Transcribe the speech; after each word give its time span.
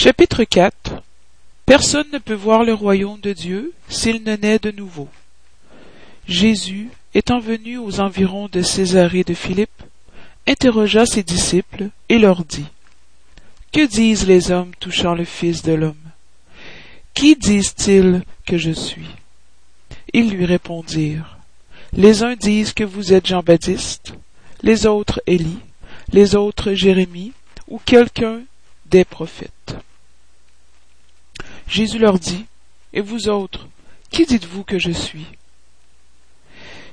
Chapitre 0.00 0.44
4 0.44 1.02
Personne 1.66 2.06
ne 2.12 2.18
peut 2.18 2.32
voir 2.32 2.62
le 2.62 2.72
royaume 2.72 3.18
de 3.18 3.32
Dieu 3.32 3.72
s'il 3.88 4.22
ne 4.22 4.36
naît 4.36 4.60
de 4.60 4.70
nouveau. 4.70 5.08
Jésus, 6.28 6.90
étant 7.14 7.40
venu 7.40 7.78
aux 7.78 7.98
environs 7.98 8.46
de 8.46 8.62
Césarée 8.62 9.24
de 9.24 9.34
Philippe, 9.34 9.82
interrogea 10.46 11.04
ses 11.04 11.24
disciples 11.24 11.88
et 12.08 12.20
leur 12.20 12.44
dit 12.44 12.68
Que 13.72 13.84
disent 13.88 14.28
les 14.28 14.52
hommes 14.52 14.70
touchant 14.78 15.16
le 15.16 15.24
Fils 15.24 15.64
de 15.64 15.72
l'homme? 15.72 15.96
Qui 17.12 17.34
disent-ils 17.34 18.22
que 18.46 18.56
je 18.56 18.70
suis? 18.70 19.10
Ils 20.12 20.30
lui 20.30 20.44
répondirent 20.44 21.38
Les 21.92 22.22
uns 22.22 22.36
disent 22.36 22.72
que 22.72 22.84
vous 22.84 23.12
êtes 23.14 23.26
Jean-Baptiste, 23.26 24.14
les 24.62 24.86
autres 24.86 25.20
Élie, 25.26 25.58
les 26.12 26.36
autres 26.36 26.74
Jérémie, 26.74 27.32
ou 27.66 27.80
quelqu'un 27.84 28.42
des 28.86 29.04
prophètes. 29.04 29.74
Jésus 31.68 31.98
leur 31.98 32.18
dit, 32.18 32.46
Et 32.92 33.00
vous 33.00 33.28
autres, 33.28 33.68
qui 34.10 34.24
dites-vous 34.24 34.64
que 34.64 34.78
je 34.78 34.90
suis? 34.90 35.26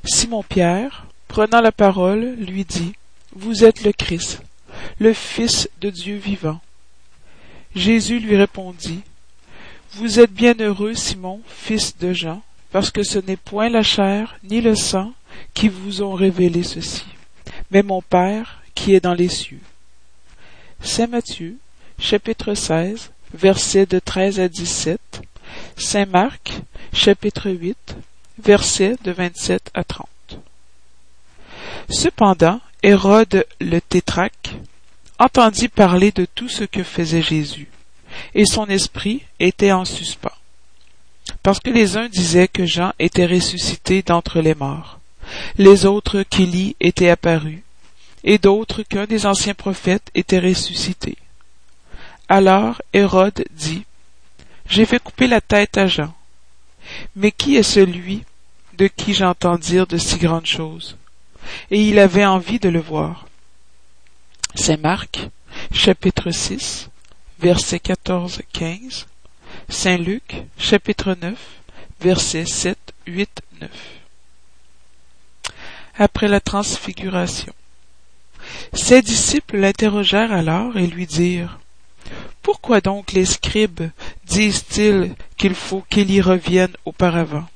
Simon-Pierre, 0.04 1.08
prenant 1.28 1.62
la 1.62 1.72
parole, 1.72 2.36
lui 2.36 2.66
dit, 2.66 2.94
Vous 3.34 3.64
êtes 3.64 3.84
le 3.84 3.94
Christ, 3.94 4.42
le 5.00 5.14
Fils 5.14 5.70
de 5.80 5.90
Dieu 5.90 6.18
vivant. 6.18 6.60
Jésus 7.74 8.20
lui 8.20 8.36
répondit, 8.36 9.02
Vous 9.94 10.20
êtes 10.20 10.32
bien 10.32 10.56
heureux, 10.60 10.94
Simon, 10.94 11.42
fils 11.48 11.98
de 11.98 12.12
Jean, 12.12 12.42
parce 12.72 12.92
que 12.92 13.04
ce 13.04 13.20
n'est 13.20 13.38
point 13.38 13.70
la 13.70 13.84
chair 13.84 14.38
ni 14.44 14.60
le 14.60 14.76
sang 14.76 15.14
qui 15.54 15.70
vous 15.70 16.02
ont 16.02 16.14
révélé 16.14 16.64
ceci, 16.64 17.06
mais 17.72 17.82
mon 17.82 18.02
Père 18.02 18.62
qui 18.76 18.94
est 18.94 19.00
dans 19.00 19.14
les 19.14 19.30
cieux. 19.30 19.62
Saint 20.82 21.08
Matthieu, 21.08 21.58
chapitre 21.98 22.54
16, 22.54 23.12
versets 23.36 23.86
de 23.86 24.00
13 24.00 24.40
à 24.40 24.48
17, 24.48 25.22
Saint 25.78 26.06
Marc, 26.06 26.54
chapitre 26.94 27.52
8, 27.52 27.96
versets 28.40 28.96
de 29.04 29.12
27 29.12 29.72
à 29.74 29.84
30. 29.84 30.08
Cependant, 31.90 32.62
Hérode 32.82 33.46
le 33.60 33.80
tétraque 33.80 34.56
entendit 35.20 35.68
parler 35.68 36.12
de 36.12 36.26
tout 36.26 36.50
ce 36.50 36.64
que 36.64 36.84
faisait 36.84 37.22
Jésus, 37.22 37.70
et 38.34 38.46
son 38.46 38.66
esprit 38.68 39.24
était 39.40 39.72
en 39.72 39.86
suspens, 39.86 40.32
parce 41.44 41.60
que 41.60 41.70
les 41.70 41.98
uns 41.98 42.10
disaient 42.10 42.48
que 42.48 42.66
Jean 42.66 42.94
était 43.00 43.26
ressuscité 43.26 44.02
d'entre 44.02 44.40
les 44.40 44.56
morts, 44.56 45.00
les 45.58 45.86
autres 45.86 46.24
qu'Élie 46.24 46.76
était 46.80 47.10
apparu, 47.10 47.64
et 48.24 48.38
d'autres 48.38 48.84
qu'un 48.84 49.06
des 49.06 49.26
anciens 49.26 49.54
prophètes 49.54 50.10
était 50.16 50.40
ressuscité. 50.40 51.18
Alors 52.28 52.82
Hérode 52.92 53.46
dit, 53.52 53.86
J'ai 54.68 54.86
fait 54.86 55.00
couper 55.00 55.28
la 55.28 55.42
tête 55.42 55.78
à 55.78 55.86
Jean. 55.86 56.14
Mais 57.16 57.32
qui 57.32 57.56
est 57.56 57.64
celui 57.64 58.24
de 58.78 58.88
qui 58.88 59.14
j'entends 59.14 59.58
dire 59.58 59.86
de 59.86 59.98
si 59.98 60.18
grandes 60.18 60.48
choses? 60.48 60.98
Et 61.70 61.82
il 61.82 62.00
avait 62.00 62.26
envie 62.26 62.60
de 62.60 62.70
le 62.70 62.80
voir. 62.80 63.28
Saint 64.56 64.78
Marc, 64.78 65.30
chapitre 65.72 66.32
6, 66.32 66.90
versets 67.40 67.78
14-15. 67.78 69.06
Saint 69.70 69.98
Luc, 69.98 70.44
chapitre 70.58 71.16
9, 71.22 71.38
versets 72.02 72.48
7, 72.48 72.78
8, 73.06 73.42
9. 73.62 73.70
Après 75.98 76.28
la 76.28 76.40
transfiguration. 76.40 77.54
Ses 78.74 79.04
disciples 79.04 79.58
l'interrogèrent 79.58 80.32
alors 80.32 80.78
et 80.78 80.88
lui 80.88 81.06
dirent 81.06 81.60
pourquoi 82.42 82.82
donc 82.82 83.12
les 83.12 83.26
scribes 83.26 83.90
disent-ils 84.26 85.16
qu'il 85.38 85.56
faut 85.56 85.84
qu'il 85.90 86.12
y 86.12 86.22
revienne 86.22 86.76
auparavant? 86.86 87.48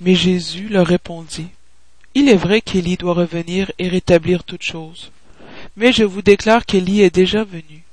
Mais 0.00 0.14
Jésus 0.14 0.68
leur 0.68 0.86
répondit, 0.86 1.48
Il 2.14 2.28
est 2.28 2.36
vrai 2.36 2.60
qu'Élie 2.60 2.96
doit 2.96 3.14
revenir 3.14 3.72
et 3.78 3.88
rétablir 3.88 4.44
toutes 4.44 4.62
choses. 4.62 5.10
Mais 5.76 5.92
je 5.92 6.04
vous 6.04 6.22
déclare 6.22 6.66
qu'Élie 6.66 7.02
est 7.02 7.14
déjà 7.14 7.44
venu, 7.44 7.84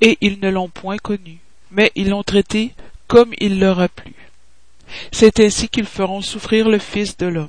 et 0.00 0.18
ils 0.20 0.38
ne 0.40 0.50
l'ont 0.50 0.68
point 0.68 0.98
connu, 0.98 1.38
mais 1.70 1.90
ils 1.94 2.10
l'ont 2.10 2.22
traité 2.22 2.72
comme 3.06 3.32
il 3.38 3.60
leur 3.60 3.80
a 3.80 3.88
plu. 3.88 4.14
C'est 5.12 5.40
ainsi 5.40 5.68
qu'ils 5.68 5.86
feront 5.86 6.20
souffrir 6.20 6.68
le 6.68 6.78
Fils 6.78 7.16
de 7.16 7.26
l'homme. 7.26 7.48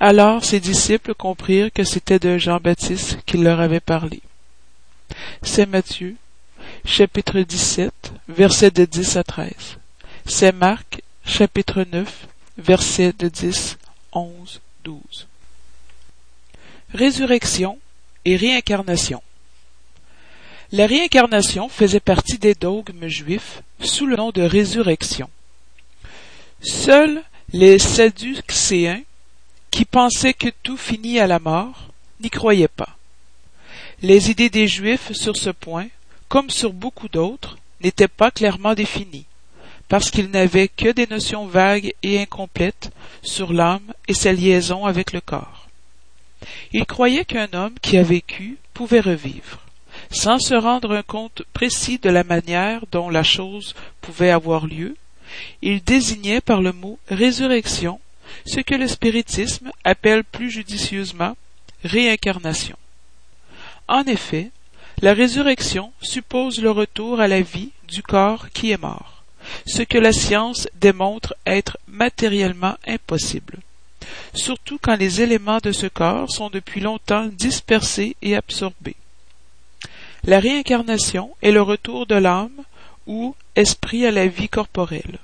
Alors 0.00 0.44
ses 0.44 0.60
disciples 0.60 1.14
comprirent 1.14 1.72
que 1.72 1.84
c'était 1.84 2.18
de 2.18 2.36
Jean-Baptiste 2.36 3.18
qu'il 3.24 3.42
leur 3.42 3.60
avait 3.60 3.80
parlé. 3.80 4.20
Saint 5.42 5.66
Matthieu, 5.66 6.16
chapitre 6.84 7.40
17, 7.40 8.12
versets 8.28 8.70
de 8.70 8.84
10 8.84 9.16
à 9.16 9.24
13. 9.24 9.52
Saint 10.26 10.52
Marc, 10.52 11.02
chapitre 11.24 11.84
9, 11.90 12.26
versets 12.58 13.12
de 13.18 13.28
10, 13.28 13.78
11, 14.12 14.60
12. 14.84 15.26
Résurrection 16.92 17.78
et 18.24 18.36
réincarnation. 18.36 19.22
La 20.72 20.86
réincarnation 20.86 21.68
faisait 21.68 22.00
partie 22.00 22.38
des 22.38 22.54
dogmes 22.54 23.08
juifs 23.08 23.62
sous 23.80 24.06
le 24.06 24.16
nom 24.16 24.30
de 24.30 24.42
résurrection. 24.42 25.28
Seuls 26.60 27.22
les 27.52 27.78
Sadducéens, 27.78 29.02
qui 29.70 29.84
pensaient 29.84 30.34
que 30.34 30.48
tout 30.62 30.76
finit 30.76 31.20
à 31.20 31.26
la 31.26 31.38
mort, 31.38 31.88
n'y 32.20 32.30
croyaient 32.30 32.68
pas. 32.68 32.96
Les 34.04 34.30
idées 34.30 34.50
des 34.50 34.68
Juifs 34.68 35.12
sur 35.12 35.34
ce 35.34 35.48
point, 35.48 35.86
comme 36.28 36.50
sur 36.50 36.74
beaucoup 36.74 37.08
d'autres, 37.08 37.56
n'étaient 37.80 38.06
pas 38.06 38.30
clairement 38.30 38.74
définies, 38.74 39.24
parce 39.88 40.10
qu'ils 40.10 40.28
n'avaient 40.28 40.68
que 40.68 40.92
des 40.92 41.06
notions 41.06 41.46
vagues 41.46 41.94
et 42.02 42.20
incomplètes 42.20 42.90
sur 43.22 43.54
l'âme 43.54 43.94
et 44.06 44.12
sa 44.12 44.34
liaison 44.34 44.84
avec 44.84 45.14
le 45.14 45.22
corps. 45.22 45.68
Ils 46.74 46.84
croyaient 46.84 47.24
qu'un 47.24 47.48
homme 47.54 47.76
qui 47.80 47.96
a 47.96 48.02
vécu 48.02 48.58
pouvait 48.74 49.00
revivre, 49.00 49.60
sans 50.10 50.38
se 50.38 50.54
rendre 50.54 51.00
compte 51.00 51.40
précis 51.54 51.98
de 51.98 52.10
la 52.10 52.24
manière 52.24 52.84
dont 52.92 53.08
la 53.08 53.22
chose 53.22 53.74
pouvait 54.02 54.28
avoir 54.28 54.66
lieu, 54.66 54.96
ils 55.62 55.82
désignaient 55.82 56.42
par 56.42 56.60
le 56.60 56.74
mot 56.74 56.98
résurrection 57.08 58.00
ce 58.44 58.60
que 58.60 58.74
le 58.74 58.86
spiritisme 58.86 59.70
appelle 59.82 60.24
plus 60.24 60.50
judicieusement 60.50 61.38
réincarnation. 61.84 62.76
En 63.88 64.04
effet, 64.04 64.50
la 65.02 65.12
résurrection 65.12 65.92
suppose 66.00 66.60
le 66.60 66.70
retour 66.70 67.20
à 67.20 67.28
la 67.28 67.42
vie 67.42 67.70
du 67.86 68.02
corps 68.02 68.48
qui 68.50 68.70
est 68.70 68.80
mort, 68.80 69.24
ce 69.66 69.82
que 69.82 69.98
la 69.98 70.12
science 70.12 70.68
démontre 70.80 71.34
être 71.44 71.76
matériellement 71.86 72.76
impossible, 72.86 73.58
surtout 74.32 74.78
quand 74.80 74.96
les 74.96 75.20
éléments 75.20 75.58
de 75.62 75.72
ce 75.72 75.86
corps 75.86 76.30
sont 76.30 76.48
depuis 76.48 76.80
longtemps 76.80 77.26
dispersés 77.26 78.16
et 78.22 78.34
absorbés. 78.36 78.96
La 80.24 80.40
réincarnation 80.40 81.36
est 81.42 81.52
le 81.52 81.60
retour 81.60 82.06
de 82.06 82.14
l'âme 82.14 82.62
ou 83.06 83.36
esprit 83.56 84.06
à 84.06 84.10
la 84.10 84.26
vie 84.26 84.48
corporelle, 84.48 85.18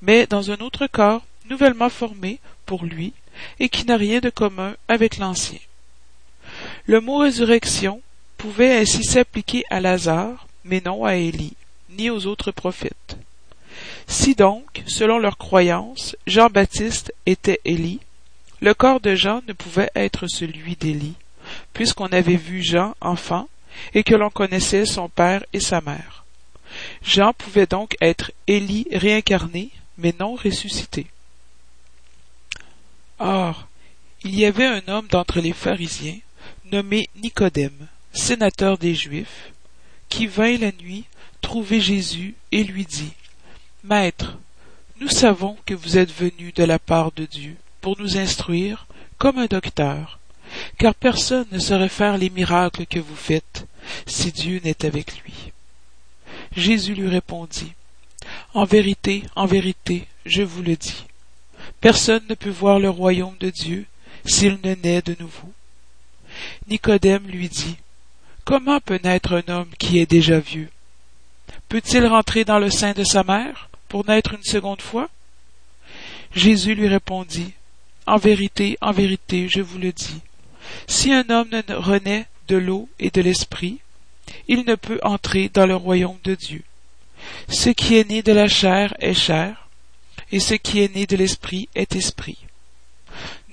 mais 0.00 0.26
dans 0.26 0.50
un 0.50 0.56
autre 0.60 0.86
corps 0.86 1.22
nouvellement 1.50 1.90
formé 1.90 2.40
pour 2.64 2.84
lui 2.84 3.12
et 3.60 3.68
qui 3.68 3.84
n'a 3.84 3.98
rien 3.98 4.20
de 4.20 4.30
commun 4.30 4.74
avec 4.88 5.18
l'ancien. 5.18 5.58
Le 6.86 7.00
mot 7.00 7.18
résurrection 7.18 8.00
pouvait 8.46 8.78
ainsi 8.78 9.02
s'appliquer 9.02 9.64
à 9.70 9.80
Lazare, 9.80 10.46
mais 10.62 10.80
non 10.84 11.04
à 11.04 11.16
Élie, 11.16 11.56
ni 11.90 12.10
aux 12.10 12.26
autres 12.26 12.52
prophètes. 12.52 13.18
Si 14.06 14.36
donc, 14.36 14.84
selon 14.86 15.18
leur 15.18 15.36
croyance, 15.36 16.14
Jean-Baptiste 16.28 17.12
était 17.26 17.58
Élie, 17.64 17.98
le 18.60 18.72
corps 18.72 19.00
de 19.00 19.16
Jean 19.16 19.42
ne 19.48 19.52
pouvait 19.52 19.90
être 19.96 20.28
celui 20.28 20.76
d'Élie, 20.76 21.16
puisqu'on 21.72 22.06
avait 22.06 22.36
vu 22.36 22.62
Jean 22.62 22.94
enfant 23.00 23.48
et 23.94 24.04
que 24.04 24.14
l'on 24.14 24.30
connaissait 24.30 24.86
son 24.86 25.08
père 25.08 25.44
et 25.52 25.58
sa 25.58 25.80
mère. 25.80 26.24
Jean 27.02 27.32
pouvait 27.32 27.66
donc 27.66 27.96
être 28.00 28.30
Élie 28.46 28.86
réincarné, 28.92 29.70
mais 29.98 30.14
non 30.20 30.36
ressuscité. 30.36 31.08
Or, 33.18 33.66
il 34.22 34.38
y 34.38 34.44
avait 34.44 34.66
un 34.66 34.82
homme 34.86 35.08
d'entre 35.08 35.40
les 35.40 35.52
pharisiens, 35.52 36.20
nommé 36.70 37.10
Nicodème, 37.16 37.88
sénateur 38.16 38.78
des 38.78 38.94
Juifs, 38.94 39.52
qui 40.08 40.26
vint 40.26 40.56
la 40.56 40.72
nuit 40.72 41.04
trouver 41.40 41.80
Jésus 41.80 42.34
et 42.50 42.64
lui 42.64 42.84
dit, 42.84 43.12
Maître, 43.84 44.38
nous 45.00 45.08
savons 45.08 45.56
que 45.66 45.74
vous 45.74 45.98
êtes 45.98 46.12
venu 46.12 46.52
de 46.52 46.64
la 46.64 46.78
part 46.78 47.12
de 47.12 47.26
Dieu 47.26 47.56
pour 47.80 48.00
nous 48.00 48.16
instruire 48.16 48.86
comme 49.18 49.38
un 49.38 49.46
docteur, 49.46 50.18
car 50.78 50.94
personne 50.94 51.46
ne 51.52 51.58
saurait 51.58 51.88
faire 51.88 52.16
les 52.16 52.30
miracles 52.30 52.86
que 52.86 52.98
vous 52.98 53.16
faites 53.16 53.66
si 54.06 54.32
Dieu 54.32 54.60
n'est 54.64 54.84
avec 54.84 55.22
lui. 55.22 55.52
Jésus 56.56 56.94
lui 56.94 57.08
répondit, 57.08 57.72
En 58.54 58.64
vérité, 58.64 59.22
en 59.36 59.46
vérité, 59.46 60.06
je 60.24 60.42
vous 60.42 60.62
le 60.62 60.76
dis, 60.76 61.04
personne 61.80 62.24
ne 62.28 62.34
peut 62.34 62.50
voir 62.50 62.78
le 62.78 62.90
royaume 62.90 63.36
de 63.38 63.50
Dieu 63.50 63.86
s'il 64.24 64.58
ne 64.64 64.74
naît 64.74 65.02
de 65.02 65.16
nouveau. 65.20 65.52
Nicodème 66.68 67.26
lui 67.26 67.48
dit, 67.48 67.76
Comment 68.46 68.78
peut 68.78 69.00
naître 69.02 69.32
un 69.32 69.52
homme 69.52 69.70
qui 69.76 69.98
est 69.98 70.08
déjà 70.08 70.38
vieux? 70.38 70.68
Peut-il 71.68 72.06
rentrer 72.06 72.44
dans 72.44 72.60
le 72.60 72.70
sein 72.70 72.92
de 72.92 73.02
sa 73.02 73.24
mère 73.24 73.68
pour 73.88 74.06
naître 74.06 74.34
une 74.34 74.44
seconde 74.44 74.80
fois? 74.80 75.08
Jésus 76.32 76.76
lui 76.76 76.86
répondit, 76.86 77.54
En 78.06 78.18
vérité, 78.18 78.78
en 78.80 78.92
vérité, 78.92 79.48
je 79.48 79.60
vous 79.60 79.78
le 79.78 79.90
dis, 79.90 80.20
si 80.86 81.12
un 81.12 81.28
homme 81.28 81.48
ne 81.50 81.74
renaît 81.74 82.28
de 82.46 82.54
l'eau 82.54 82.88
et 83.00 83.10
de 83.10 83.20
l'esprit, 83.20 83.80
il 84.46 84.64
ne 84.64 84.76
peut 84.76 85.00
entrer 85.02 85.48
dans 85.48 85.66
le 85.66 85.74
royaume 85.74 86.20
de 86.22 86.36
Dieu. 86.36 86.62
Ce 87.48 87.70
qui 87.70 87.96
est 87.96 88.08
né 88.08 88.22
de 88.22 88.32
la 88.32 88.46
chair 88.46 88.94
est 89.00 89.14
chair, 89.14 89.68
et 90.30 90.38
ce 90.38 90.54
qui 90.54 90.80
est 90.80 90.94
né 90.94 91.06
de 91.06 91.16
l'esprit 91.16 91.68
est 91.74 91.96
esprit. 91.96 92.38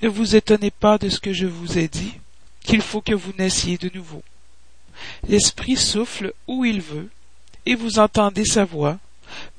Ne 0.02 0.08
vous 0.08 0.36
étonnez 0.36 0.70
pas 0.70 0.98
de 0.98 1.08
ce 1.08 1.18
que 1.18 1.32
je 1.32 1.46
vous 1.46 1.78
ai 1.78 1.88
dit, 1.88 2.14
qu'il 2.62 2.80
faut 2.80 3.00
que 3.00 3.12
vous 3.14 3.32
naissiez 3.36 3.76
de 3.76 3.90
nouveau. 3.92 4.22
L'esprit 5.28 5.76
souffle 5.76 6.32
où 6.46 6.64
il 6.64 6.80
veut, 6.80 7.10
et 7.66 7.74
vous 7.74 7.98
entendez 7.98 8.44
sa 8.44 8.64
voix, 8.64 8.98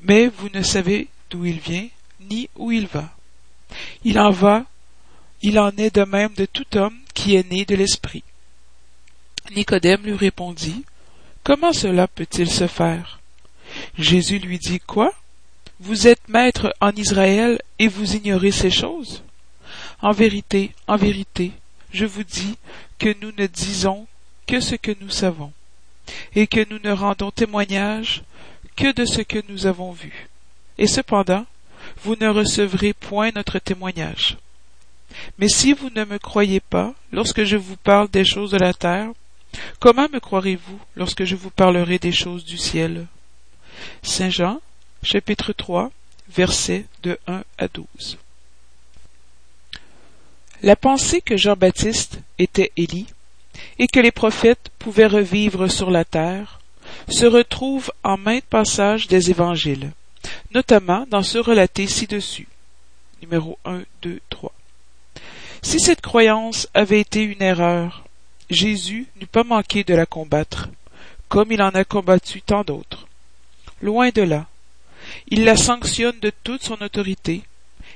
mais 0.02 0.28
vous 0.28 0.50
ne 0.54 0.62
savez 0.62 1.08
d'où 1.30 1.46
il 1.46 1.60
vient, 1.60 1.88
ni 2.30 2.50
où 2.56 2.72
il 2.72 2.88
va. 2.88 3.16
Il 4.04 4.20
en 4.20 4.32
va, 4.32 4.66
il 5.42 5.60
en 5.60 5.72
est 5.72 5.96
de 5.96 6.04
même 6.04 6.34
de 6.34 6.46
tout 6.46 6.78
homme 6.78 6.98
qui 7.14 7.36
est 7.36 7.50
né 7.50 7.66
de 7.66 7.76
l'esprit. 7.76 8.24
Nicodème 9.56 10.04
lui 10.04 10.14
répondit, 10.14 10.84
Comment 11.44 11.74
cela 11.74 12.08
peut-il 12.08 12.50
se 12.50 12.68
faire? 12.68 13.20
Jésus 13.98 14.40
lui 14.40 14.58
dit, 14.58 14.80
Quoi? 14.80 15.14
Vous 15.80 16.08
êtes 16.08 16.30
maître 16.30 16.74
en 16.80 16.92
Israël 16.92 17.62
et 17.78 17.88
vous 17.88 18.16
ignorez 18.16 18.52
ces 18.52 18.72
choses? 18.72 19.24
En 20.02 20.12
vérité, 20.12 20.72
en 20.88 20.96
vérité, 20.96 21.52
je 21.92 22.06
vous 22.06 22.24
dis 22.24 22.58
que 22.98 23.14
nous 23.22 23.32
ne 23.38 23.46
disons 23.48 24.08
que 24.48 24.60
ce 24.60 24.76
que 24.76 24.96
nous 25.02 25.10
savons, 25.10 25.52
et 26.36 26.48
que 26.48 26.66
nous 26.70 26.80
ne 26.84 26.92
rendons 26.92 27.32
témoignage 27.32 28.24
que 28.76 28.92
de 28.92 29.06
ce 29.06 29.22
que 29.22 29.42
nous 29.50 29.66
avons 29.66 29.92
vu. 29.92 30.28
Et 30.78 30.88
cependant, 30.88 31.46
vous 32.04 32.16
ne 32.16 32.28
recevrez 32.28 32.94
point 32.94 33.32
notre 33.34 33.60
témoignage. 33.60 34.38
Mais 35.38 35.48
si 35.48 35.74
vous 35.74 35.90
ne 35.96 36.04
me 36.04 36.20
croyez 36.20 36.60
pas 36.60 36.94
lorsque 37.12 37.44
je 37.44 37.56
vous 37.56 37.78
parle 37.78 38.10
des 38.10 38.26
choses 38.26 38.52
de 38.52 38.58
la 38.58 38.74
terre, 38.74 39.12
comment 39.80 40.10
me 40.12 40.20
croirez-vous 40.20 40.80
lorsque 40.96 41.24
je 41.24 41.36
vous 41.36 41.52
parlerai 41.52 42.00
des 42.00 42.12
choses 42.12 42.44
du 42.44 42.58
ciel? 42.58 43.08
Saint 44.04 44.30
Jean, 44.30 44.62
chapitre 45.04 45.54
3, 45.54 45.92
versets 46.30 46.86
de 47.04 47.18
1 47.28 47.44
à 47.58 47.68
12. 47.68 48.18
La 50.64 50.76
pensée 50.76 51.22
que 51.22 51.38
Jean-Baptiste 51.38 52.20
était 52.40 52.72
Élie 52.76 53.08
et 53.80 53.88
que 53.88 54.00
les 54.00 54.12
prophètes 54.12 54.72
pouvaient 54.80 55.08
revivre 55.08 55.70
sur 55.70 55.92
la 55.92 56.06
terre 56.06 56.60
se 57.10 57.26
retrouve 57.26 57.92
en 58.04 58.18
maintes 58.18 58.46
passages 58.46 59.08
des 59.08 59.30
évangiles, 59.30 59.92
notamment 60.54 61.06
dans 61.10 61.24
ceux 61.24 61.42
relatés 61.42 61.88
ci-dessus. 61.88 62.48
Numéro 63.22 63.58
1, 63.66 63.82
2, 64.02 64.20
3. 64.30 64.52
Si 65.62 65.80
cette 65.80 66.02
croyance 66.02 66.68
avait 66.74 67.00
été 67.00 67.24
une 67.24 67.42
erreur, 67.42 68.04
Jésus 68.50 69.08
n'eût 69.20 69.26
pas 69.28 69.44
manqué 69.44 69.84
de 69.84 69.96
la 69.96 70.06
combattre, 70.06 70.70
comme 71.28 71.52
il 71.52 71.62
en 71.62 71.70
a 71.70 71.84
combattu 71.84 72.42
tant 72.42 72.64
d'autres. 72.64 73.08
Loin 73.82 74.10
de 74.10 74.22
là. 74.22 74.46
Il 75.30 75.44
la 75.44 75.58
sanctionne 75.58 76.20
de 76.20 76.32
toute 76.44 76.64
son 76.64 76.82
autorité 76.82 77.42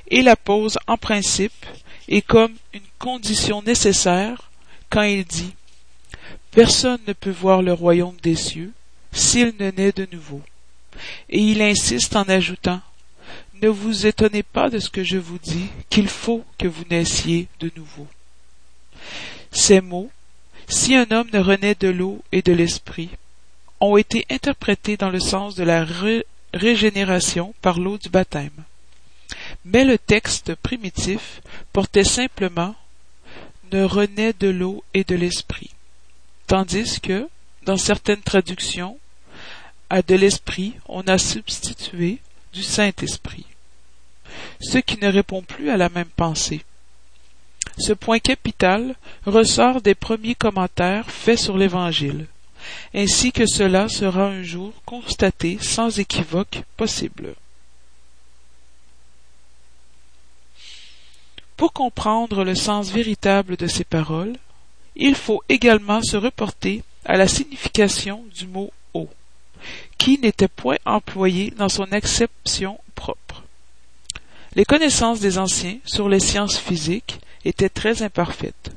et 0.09 0.21
la 0.21 0.35
pose 0.35 0.77
en 0.87 0.97
principe 0.97 1.65
et 2.07 2.21
comme 2.21 2.53
une 2.73 2.81
condition 2.97 3.61
nécessaire 3.61 4.48
quand 4.89 5.03
il 5.03 5.25
dit 5.25 5.53
Personne 6.51 6.99
ne 7.07 7.13
peut 7.13 7.29
voir 7.29 7.61
le 7.61 7.73
royaume 7.73 8.17
des 8.23 8.35
cieux 8.35 8.71
s'il 9.11 9.53
ne 9.59 9.71
naît 9.71 9.91
de 9.91 10.07
nouveau. 10.11 10.41
Et 11.29 11.39
il 11.39 11.61
insiste 11.61 12.15
en 12.15 12.23
ajoutant 12.23 12.81
ne 13.61 13.67
vous 13.67 14.05
étonnez 14.05 14.43
pas 14.43 14.69
de 14.69 14.79
ce 14.79 14.89
que 14.89 15.03
je 15.03 15.17
vous 15.17 15.37
dis, 15.37 15.67
qu'il 15.89 16.07
faut 16.07 16.43
que 16.57 16.67
vous 16.67 16.85
naissiez 16.89 17.47
de 17.59 17.71
nouveau. 17.75 18.07
Ces 19.51 19.81
mots, 19.81 20.11
si 20.67 20.95
un 20.95 21.07
homme 21.11 21.29
ne 21.33 21.39
renaît 21.39 21.75
de 21.75 21.87
l'eau 21.87 22.23
et 22.31 22.41
de 22.41 22.53
l'esprit, 22.53 23.09
ont 23.79 23.97
été 23.97 24.25
interprétés 24.29 24.97
dans 24.97 25.09
le 25.09 25.19
sens 25.19 25.55
de 25.55 25.63
la 25.63 25.85
régénération 26.53 27.53
par 27.61 27.79
l'eau 27.79 27.97
du 27.97 28.09
baptême. 28.09 28.63
Mais 29.65 29.83
le 29.83 29.97
texte 29.97 30.55
primitif 30.55 31.41
portait 31.73 32.03
simplement 32.03 32.75
ne 33.71 33.83
renaît 33.83 34.33
de 34.39 34.47
l'eau 34.47 34.83
et 34.93 35.03
de 35.03 35.15
l'esprit, 35.15 35.71
tandis 36.47 36.99
que, 36.99 37.27
dans 37.63 37.77
certaines 37.77 38.21
traductions, 38.21 38.97
à 39.89 40.01
de 40.01 40.15
l'esprit 40.15 40.73
on 40.87 41.01
a 41.07 41.17
substitué 41.17 42.19
du 42.53 42.63
Saint-Esprit, 42.63 43.45
ce 44.61 44.77
qui 44.77 44.97
ne 44.99 45.11
répond 45.11 45.41
plus 45.41 45.69
à 45.69 45.77
la 45.77 45.89
même 45.89 46.09
pensée. 46.15 46.63
Ce 47.77 47.93
point 47.93 48.19
capital 48.19 48.95
ressort 49.25 49.81
des 49.81 49.95
premiers 49.95 50.35
commentaires 50.35 51.09
faits 51.09 51.39
sur 51.39 51.57
l'Évangile, 51.57 52.27
ainsi 52.93 53.31
que 53.31 53.45
cela 53.45 53.87
sera 53.87 54.25
un 54.25 54.43
jour 54.43 54.73
constaté 54.85 55.57
sans 55.61 55.99
équivoque 55.99 56.63
possible. 56.75 57.35
Pour 61.59 61.73
comprendre 61.73 62.45
le 62.45 62.55
sens 62.55 62.89
véritable 62.89 63.57
de 63.57 63.67
ces 63.67 63.83
paroles, 63.83 64.37
il 64.95 65.13
faut 65.13 65.43
également 65.49 66.01
se 66.01 66.15
reporter 66.15 66.83
à 67.03 67.17
la 67.17 67.27
signification 67.27 68.23
du 68.33 68.47
mot 68.47 68.71
eau 68.93 69.09
qui 69.97 70.17
n'était 70.19 70.47
point 70.47 70.77
employé 70.85 71.51
dans 71.51 71.67
son 71.67 71.91
acception 71.91 72.79
propre. 72.95 73.43
Les 74.55 74.63
connaissances 74.63 75.19
des 75.19 75.37
anciens 75.37 75.79
sur 75.83 76.07
les 76.07 76.21
sciences 76.21 76.57
physiques 76.57 77.19
étaient 77.43 77.67
très 77.67 78.03
imparfaites. 78.03 78.71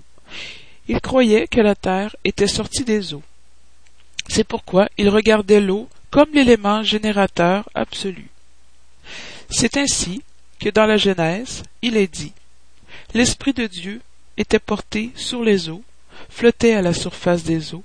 Ils 0.88 1.00
croyaient 1.00 1.46
que 1.46 1.60
la 1.60 1.76
Terre 1.76 2.16
était 2.24 2.48
sortie 2.48 2.84
des 2.84 3.14
eaux. 3.14 3.22
C'est 4.26 4.42
pourquoi 4.42 4.88
ils 4.98 5.08
regardaient 5.08 5.60
l'eau 5.60 5.88
comme 6.10 6.32
l'élément 6.34 6.82
générateur 6.82 7.68
absolu. 7.76 8.28
C'est 9.50 9.76
ainsi 9.76 10.24
que 10.58 10.68
dans 10.68 10.86
la 10.86 10.96
Genèse, 10.96 11.62
il 11.80 11.96
est 11.96 12.12
dit 12.12 12.32
L'Esprit 13.14 13.52
de 13.52 13.66
Dieu 13.66 14.00
était 14.36 14.58
porté 14.58 15.10
sur 15.14 15.42
les 15.42 15.68
eaux, 15.68 15.82
flottait 16.28 16.74
à 16.74 16.82
la 16.82 16.94
surface 16.94 17.42
des 17.42 17.74
eaux, 17.74 17.84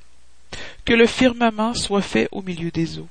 que 0.85 0.93
le 0.93 1.05
firmament 1.05 1.73
soit 1.73 2.01
fait 2.01 2.29
au 2.31 2.41
milieu 2.41 2.71
des 2.71 2.99
eaux 2.99 3.09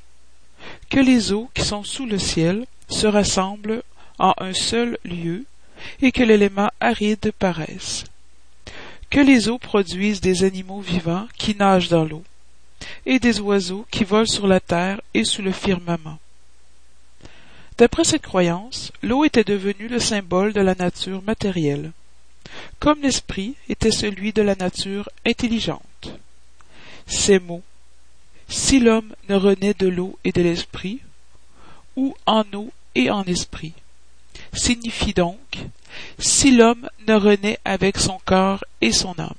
que 0.91 1.01
les 1.01 1.33
eaux 1.33 1.51
qui 1.55 1.63
sont 1.63 1.85
sous 1.85 2.07
le 2.07 2.19
ciel 2.19 2.67
se 2.89 3.07
rassemblent 3.07 3.83
en 4.19 4.35
un 4.39 4.55
seul 4.55 4.99
lieu 5.05 5.45
et 6.01 6.13
que 6.13 6.23
l'élément 6.23 6.71
aride 6.81 7.33
paraisse. 7.39 8.05
Que 9.11 9.21
les 9.21 9.49
eaux 9.49 9.59
produisent 9.59 10.21
des 10.21 10.45
animaux 10.45 10.81
vivants 10.81 11.27
qui 11.37 11.55
nagent 11.55 11.89
dans 11.89 12.05
l'eau 12.05 12.25
et 13.05 13.19
des 13.19 13.41
oiseaux 13.41 13.87
qui 13.91 14.05
volent 14.05 14.27
sur 14.27 14.47
la 14.47 14.61
terre 14.61 15.01
et 15.15 15.25
sous 15.25 15.43
le 15.43 15.53
firmament. 15.53 16.19
D'après 17.79 18.05
cette 18.05 18.23
croyance, 18.23 18.93
l'eau 19.03 19.25
était 19.25 19.45
devenue 19.45 19.89
le 19.89 20.01
symbole 20.01 20.53
de 20.53 20.61
la 20.61 20.75
nature 20.75 21.23
matérielle, 21.23 21.93
comme 22.79 23.03
l'esprit 23.03 23.55
était 23.69 23.91
celui 23.91 24.33
de 24.33 24.43
la 24.43 24.55
nature 24.55 25.09
intelligente. 25.25 26.13
Ces 27.07 27.39
mots 27.39 27.63
si 28.49 28.79
l'homme 28.79 29.15
ne 29.29 29.35
renaît 29.35 29.75
de 29.75 29.89
l'eau 29.89 30.19
et 30.25 30.33
de 30.33 30.43
l'esprit, 30.43 31.01
ou 31.97 32.15
en 32.27 32.45
eau 32.55 32.71
et 32.95 33.11
en 33.11 33.25
esprit, 33.25 33.73
signifie 34.53 35.15
donc 35.15 35.59
si 36.19 36.51
l'homme 36.51 36.89
ne 37.09 37.15
renaît 37.15 37.59
avec 37.65 37.99
son 37.99 38.19
corps 38.25 38.65
et 38.81 38.93
son 38.93 39.19
âme. 39.19 39.35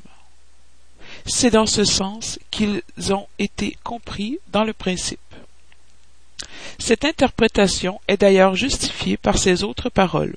C'est 1.25 1.51
dans 1.51 1.65
ce 1.65 1.83
sens 1.83 2.39
qu'ils 2.51 2.81
ont 3.11 3.27
été 3.37 3.77
compris 3.83 4.39
dans 4.51 4.63
le 4.63 4.73
principe. 4.73 5.19
Cette 6.79 7.05
interprétation 7.05 7.99
est 8.07 8.17
d'ailleurs 8.17 8.55
justifiée 8.55 9.17
par 9.17 9.37
ces 9.37 9.63
autres 9.63 9.89
paroles. 9.89 10.35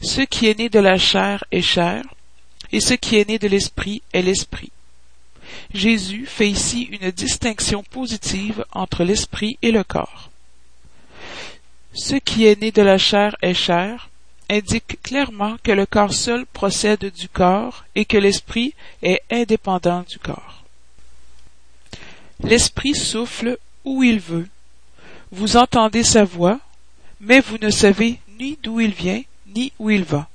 Ce 0.00 0.20
qui 0.20 0.48
est 0.48 0.58
né 0.58 0.68
de 0.68 0.78
la 0.78 0.98
chair 0.98 1.44
est 1.50 1.62
chair, 1.62 2.02
et 2.72 2.80
ce 2.80 2.94
qui 2.94 3.16
est 3.16 3.28
né 3.28 3.38
de 3.38 3.48
l'esprit 3.48 4.02
est 4.12 4.22
l'esprit. 4.22 4.70
Jésus 5.72 6.26
fait 6.26 6.48
ici 6.48 6.82
une 6.82 7.10
distinction 7.10 7.82
positive 7.82 8.64
entre 8.72 9.04
l'esprit 9.04 9.58
et 9.62 9.70
le 9.70 9.84
corps. 9.84 10.30
Ce 11.94 12.16
qui 12.16 12.46
est 12.46 12.60
né 12.60 12.72
de 12.72 12.82
la 12.82 12.98
chair 12.98 13.36
est 13.42 13.54
chair 13.54 14.10
indique 14.48 15.02
clairement 15.02 15.56
que 15.62 15.72
le 15.72 15.86
corps 15.86 16.12
seul 16.12 16.46
procède 16.46 17.12
du 17.12 17.28
corps 17.28 17.84
et 17.94 18.04
que 18.04 18.18
l'esprit 18.18 18.74
est 19.02 19.22
indépendant 19.30 20.04
du 20.08 20.18
corps. 20.18 20.62
L'esprit 22.40 22.94
souffle 22.94 23.58
où 23.84 24.02
il 24.02 24.20
veut. 24.20 24.48
Vous 25.32 25.56
entendez 25.56 26.04
sa 26.04 26.24
voix, 26.24 26.60
mais 27.20 27.40
vous 27.40 27.58
ne 27.58 27.70
savez 27.70 28.20
ni 28.38 28.58
d'où 28.62 28.80
il 28.80 28.92
vient, 28.92 29.22
ni 29.56 29.72
où 29.78 29.90
il 29.90 30.04
va. 30.04 30.28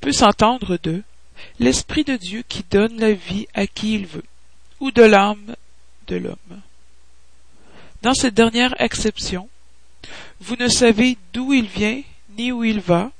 Peut 0.00 0.12
s'entendre 0.12 0.76
de 0.82 1.02
l'Esprit 1.60 2.04
de 2.04 2.16
Dieu 2.16 2.42
qui 2.48 2.64
donne 2.70 2.98
la 2.98 3.12
vie 3.12 3.46
à 3.54 3.66
qui 3.66 3.94
il 3.94 4.06
veut, 4.06 4.24
ou 4.80 4.90
de 4.90 5.02
l'âme 5.02 5.54
de 6.08 6.16
l'homme. 6.16 6.60
Dans 8.02 8.14
cette 8.14 8.34
dernière 8.34 8.74
acception, 8.80 9.48
vous 10.40 10.56
ne 10.56 10.68
savez 10.68 11.16
d'où 11.32 11.52
il 11.52 11.66
vient 11.66 12.02
ni 12.36 12.52
où 12.52 12.64
il 12.64 12.80
va, 12.80 13.12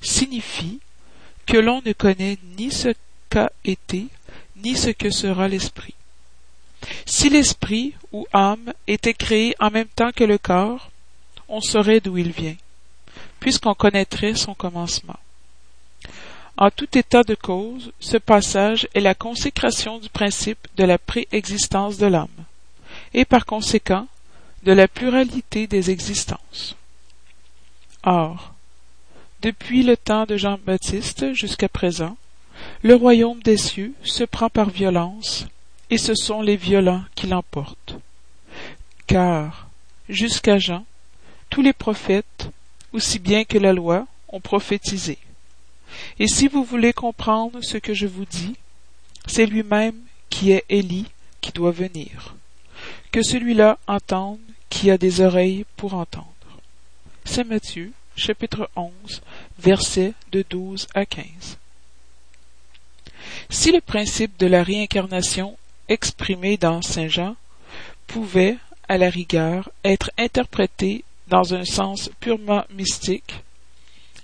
signifie 0.00 0.80
que 1.46 1.56
l'on 1.56 1.82
ne 1.84 1.92
connaît 1.92 2.38
ni 2.58 2.70
ce 2.72 2.94
qu'a 3.30 3.52
été, 3.64 4.06
ni 4.56 4.74
ce 4.74 4.90
que 4.90 5.10
sera 5.10 5.48
l'esprit. 5.48 5.94
Si 7.06 7.28
l'esprit 7.28 7.94
ou 8.12 8.26
âme 8.32 8.72
était 8.86 9.14
créé 9.14 9.54
en 9.60 9.70
même 9.70 9.88
temps 9.88 10.12
que 10.12 10.24
le 10.24 10.38
corps, 10.38 10.90
on 11.48 11.60
saurait 11.60 12.00
d'où 12.00 12.16
il 12.16 12.30
vient, 12.30 12.56
puisqu'on 13.40 13.74
connaîtrait 13.74 14.34
son 14.34 14.54
commencement. 14.54 15.18
En 16.56 16.70
tout 16.70 16.98
état 16.98 17.22
de 17.22 17.36
cause, 17.36 17.92
ce 18.00 18.16
passage 18.16 18.88
est 18.94 19.00
la 19.00 19.14
consécration 19.14 19.98
du 19.98 20.08
principe 20.08 20.66
de 20.76 20.84
la 20.84 20.98
préexistence 20.98 21.98
de 21.98 22.06
l'âme, 22.06 22.28
et 23.14 23.24
par 23.24 23.46
conséquent 23.46 24.08
de 24.64 24.72
la 24.72 24.88
pluralité 24.88 25.68
des 25.68 25.90
existences. 25.90 26.74
Or, 28.02 28.54
depuis 29.40 29.84
le 29.84 29.96
temps 29.96 30.26
de 30.26 30.36
Jean-Baptiste 30.36 31.32
jusqu'à 31.32 31.68
présent, 31.68 32.16
le 32.82 32.96
royaume 32.96 33.40
des 33.40 33.56
cieux 33.56 33.92
se 34.02 34.24
prend 34.24 34.50
par 34.50 34.70
violence, 34.70 35.46
et 35.90 35.98
ce 35.98 36.14
sont 36.16 36.42
les 36.42 36.56
violents 36.56 37.04
qui 37.14 37.28
l'emportent. 37.28 37.96
Car, 39.06 39.68
jusqu'à 40.08 40.58
Jean, 40.58 40.84
tous 41.50 41.62
les 41.62 41.72
prophètes, 41.72 42.50
aussi 42.92 43.18
bien 43.18 43.44
que 43.44 43.58
la 43.58 43.72
loi, 43.72 44.06
ont 44.28 44.40
prophétisé. 44.40 45.18
Et 46.18 46.28
si 46.28 46.48
vous 46.48 46.64
voulez 46.64 46.92
comprendre 46.92 47.60
ce 47.62 47.78
que 47.78 47.94
je 47.94 48.06
vous 48.06 48.26
dis, 48.26 48.56
c'est 49.26 49.46
lui-même 49.46 49.96
qui 50.28 50.52
est 50.52 50.64
Élie 50.68 51.06
qui 51.40 51.52
doit 51.52 51.70
venir. 51.70 52.34
Que 53.10 53.22
celui-là 53.22 53.78
entende 53.86 54.38
qui 54.68 54.90
a 54.90 54.98
des 54.98 55.20
oreilles 55.20 55.64
pour 55.76 55.94
entendre. 55.94 56.26
C'est 57.24 57.44
Matthieu, 57.44 57.92
chapitre 58.16 58.68
11, 58.76 58.90
versets 59.58 60.12
de 60.32 60.44
12 60.48 60.88
à 60.94 61.06
15. 61.06 61.24
Si 63.50 63.72
le 63.72 63.80
principe 63.80 64.38
de 64.38 64.46
la 64.46 64.62
réincarnation 64.62 65.56
exprimé 65.88 66.56
dans 66.56 66.82
Saint 66.82 67.08
Jean 67.08 67.36
pouvait, 68.06 68.58
à 68.88 68.98
la 68.98 69.10
rigueur, 69.10 69.70
être 69.84 70.10
interprété 70.16 71.04
dans 71.28 71.54
un 71.54 71.64
sens 71.64 72.10
purement 72.20 72.64
mystique, 72.74 73.34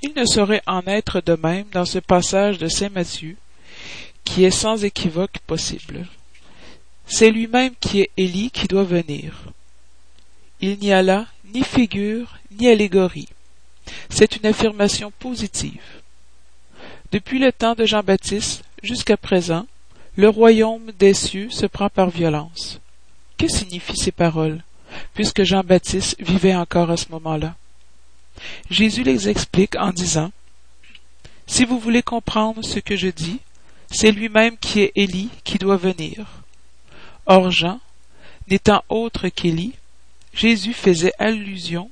il 0.03 0.13
ne 0.15 0.25
saurait 0.25 0.63
en 0.67 0.83
être 0.87 1.21
de 1.21 1.35
même 1.35 1.67
dans 1.73 1.85
ce 1.85 1.99
passage 1.99 2.59
de 2.59 2.69
saint 2.69 2.91
Matthieu, 2.91 3.37
qui 4.25 4.45
est 4.45 4.51
sans 4.51 4.85
équivoque 4.85 5.39
possible. 5.47 6.07
C'est 7.07 7.31
lui-même 7.31 7.75
qui 7.81 8.01
est 8.01 8.11
Élie 8.17 8.51
qui 8.51 8.67
doit 8.67 8.85
venir. 8.85 9.45
Il 10.61 10.79
n'y 10.79 10.93
a 10.93 11.03
là 11.03 11.27
ni 11.53 11.63
figure 11.63 12.39
ni 12.59 12.69
allégorie. 12.69 13.29
C'est 14.09 14.37
une 14.37 14.47
affirmation 14.47 15.13
positive. 15.19 15.83
Depuis 17.13 17.39
le 17.39 17.53
temps 17.53 17.75
de 17.75 17.85
Jean-Baptiste 17.85 18.65
jusqu'à 18.83 19.17
présent, 19.17 19.67
le 20.17 20.29
royaume 20.29 20.91
des 20.99 21.15
cieux 21.15 21.51
se 21.51 21.67
prend 21.67 21.89
par 21.89 22.11
violence. 22.11 22.81
Que 23.37 23.49
signifient 23.49 23.97
ces 23.97 24.13
paroles, 24.13 24.63
puisque 25.15 25.43
Jean-Baptiste 25.43 26.17
vivait 26.21 26.55
encore 26.55 26.91
à 26.91 26.97
ce 26.97 27.11
moment-là? 27.11 27.55
Jésus 28.71 29.03
les 29.03 29.29
explique 29.29 29.77
en 29.77 29.91
disant 29.91 30.33
Si 31.47 31.65
vous 31.65 31.79
voulez 31.79 32.03
comprendre 32.03 32.65
ce 32.65 32.79
que 32.79 32.97
je 32.97 33.09
dis, 33.09 33.41
c'est 33.91 34.13
lui-même 34.13 34.57
qui 34.59 34.81
est 34.81 34.93
Élie 34.97 35.31
qui 35.45 35.59
doit 35.59 35.77
venir. 35.77 36.27
Or 37.27 37.51
Jean, 37.51 37.81
n'étant 38.49 38.85
autre 38.89 39.29
qu'Élie, 39.29 39.75
Jésus 40.33 40.73
faisait 40.73 41.15
allusion 41.19 41.91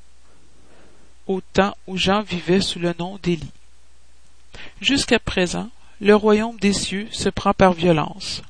au 1.27 1.41
temps 1.41 1.77
où 1.87 1.97
Jean 1.97 2.23
vivait 2.23 2.61
sous 2.61 2.81
le 2.81 2.95
nom 2.99 3.19
d'Élie. 3.23 3.53
Jusqu'à 4.81 5.19
présent, 5.19 5.71
le 6.01 6.17
royaume 6.17 6.59
des 6.59 6.73
cieux 6.73 7.07
se 7.13 7.29
prend 7.29 7.55
par 7.55 7.73
violence 7.73 8.43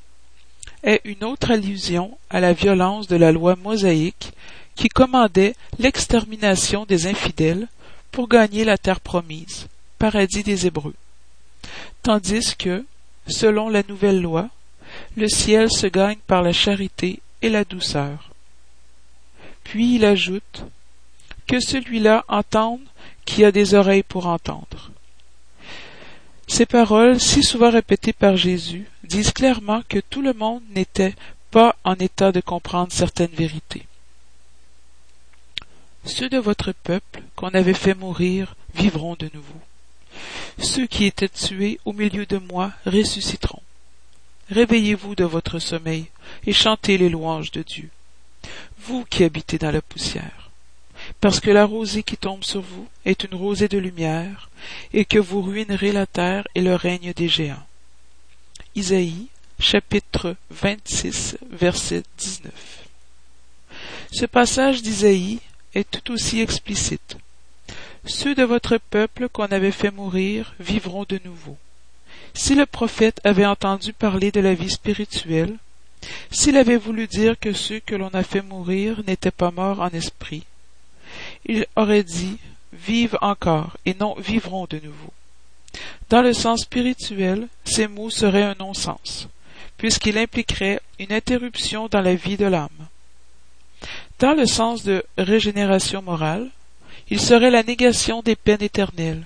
est 0.83 1.01
une 1.05 1.25
autre 1.25 1.51
allusion 1.51 2.17
à 2.31 2.41
la 2.41 2.53
violence 2.53 3.07
de 3.07 3.17
la 3.17 3.33
loi 3.33 3.57
mosaïque 3.57 4.33
qui 4.75 4.89
commandait 4.89 5.55
l'extermination 5.79 6.85
des 6.85 7.07
infidèles 7.07 7.69
pour 8.11 8.29
gagner 8.29 8.65
la 8.65 8.79
terre 8.79 9.01
promise, 9.01 9.69
paradis 9.99 10.43
des 10.43 10.67
Hébreux. 10.67 10.95
Tandis 12.03 12.57
que, 12.57 12.85
selon 13.27 13.69
la 13.69 13.83
nouvelle 13.89 14.21
loi, 14.21 14.49
le 15.17 15.29
ciel 15.29 15.71
se 15.71 15.87
gagne 15.87 16.19
par 16.27 16.43
la 16.43 16.53
charité 16.53 17.21
et 17.41 17.49
la 17.49 17.65
douceur. 17.65 18.31
Puis 19.65 19.97
il 19.97 20.05
ajoute 20.05 20.65
que 21.47 21.61
celui-là 21.61 22.25
entende 22.29 22.81
qui 23.25 23.45
a 23.45 23.53
des 23.53 23.75
oreilles 23.75 24.03
pour 24.03 24.27
entendre. 24.27 24.92
Ces 26.53 26.67
paroles, 26.67 27.19
si 27.19 27.43
souvent 27.43 27.71
répétées 27.71 28.13
par 28.13 28.37
Jésus, 28.37 28.87
disent 29.05 29.33
clairement 29.33 29.81
que 29.89 30.01
tout 30.01 30.21
le 30.21 30.35
monde 30.35 30.63
n'était 30.69 31.15
pas 31.51 31.77
en 31.83 31.95
état 31.95 32.31
de 32.31 32.43
comprendre 32.43 32.93
certaines 32.93 33.31
vérités. 33.31 33.87
Ceux 36.05 36.29
de 36.29 36.37
votre 36.37 36.73
peuple 36.73 37.23
qu'on 37.37 37.49
avait 37.55 37.73
fait 37.73 37.95
mourir 37.95 38.55
vivront 38.75 39.17
de 39.19 39.31
nouveau. 39.33 39.63
Ceux 40.59 40.87
qui 40.87 41.07
étaient 41.07 41.27
tués 41.27 41.81
au 41.87 41.95
milieu 41.95 42.27
de 42.27 42.37
moi 42.37 42.73
ressusciteront. 42.85 43.63
Réveillez-vous 44.51 45.15
de 45.15 45.25
votre 45.25 45.59
sommeil 45.59 46.11
et 46.47 46.53
chantez 46.53 46.99
les 46.99 47.09
louanges 47.09 47.51
de 47.53 47.63
Dieu, 47.63 47.89
vous 48.77 49.07
qui 49.07 49.25
habitez 49.25 49.57
dans 49.57 49.71
la 49.71 49.81
poussière, 49.81 50.42
parce 51.23 51.39
que 51.39 51.53
la 51.53 51.65
rosée 51.65 52.03
qui 52.03 52.17
tombe 52.17 52.43
sur 52.43 52.63
vous 52.63 52.89
est 53.05 53.23
une 53.23 53.37
rosée 53.37 53.69
de 53.69 53.79
lumière, 53.79 54.51
et 54.93 55.05
que 55.05 55.21
vous 55.21 55.41
ruinerez 55.41 55.93
la 55.93 56.05
terre 56.05 56.49
et 56.57 56.61
le 56.61 56.75
règne 56.75 57.13
des 57.13 57.29
géants. 57.29 57.65
Isaïe, 58.75 59.29
chapitre 59.61 60.35
26, 60.51 61.39
verset 61.49 62.03
19. 62.19 62.53
Ce 64.11 64.27
passage 64.27 64.83
d'Isaïe 64.83 65.39
est 65.77 65.89
tout 65.89 66.13
aussi 66.13 66.41
explicite. 66.41 67.17
Ceux 68.05 68.35
de 68.35 68.43
votre 68.43 68.79
peuple 68.79 69.29
qu'on 69.29 69.47
avait 69.47 69.71
fait 69.71 69.93
mourir 69.93 70.57
vivront 70.59 71.05
de 71.09 71.21
nouveau. 71.25 71.57
Si 72.35 72.57
le 72.57 72.67
prophète 72.67 73.21
avait 73.23 73.47
entendu 73.47 73.93
parler 73.93 74.33
de 74.33 74.41
la 74.41 74.55
vie 74.55 74.71
spirituelle, 74.71 75.57
s'il 76.33 76.57
avait 76.57 76.77
voulu 76.77 77.07
dire 77.07 77.39
que 77.39 77.53
ceux 77.53 77.79
que 77.79 77.95
l'on 77.95 78.09
a 78.09 78.25
fait 78.25 78.43
mourir 78.43 79.05
n'étaient 79.07 79.31
pas 79.31 79.53
morts 79.53 79.83
en 79.83 79.91
esprit, 79.91 80.43
il 81.47 81.67
aurait 81.77 82.03
dit 82.03 82.39
vivent 82.73 83.19
encore 83.21 83.77
et 83.85 83.95
non 83.95 84.15
vivront 84.19 84.67
de 84.69 84.79
nouveau. 84.79 85.13
Dans 86.09 86.23
le 86.23 86.33
sens 86.33 86.63
spirituel, 86.63 87.49
ces 87.65 87.89
mots 87.89 88.11
seraient 88.11 88.43
un 88.43 88.57
non-sens, 88.59 89.29
puisqu'il 89.79 90.19
impliquerait 90.19 90.81
une 90.99 91.13
interruption 91.13 91.89
dans 91.89 92.01
la 92.01 92.15
vie 92.15 92.37
de 92.37 92.47
l'âme. 92.47 92.69
Dans 94.19 94.35
le 94.35 94.47
sens 94.47 94.85
de 94.85 95.05
régénération 95.19 96.03
morale, 96.03 96.51
il 97.09 97.21
serait 97.21 97.51
la 97.51 97.63
négation 97.63 98.23
des 98.23 98.37
peines 98.37 98.63
éternelles, 98.63 99.25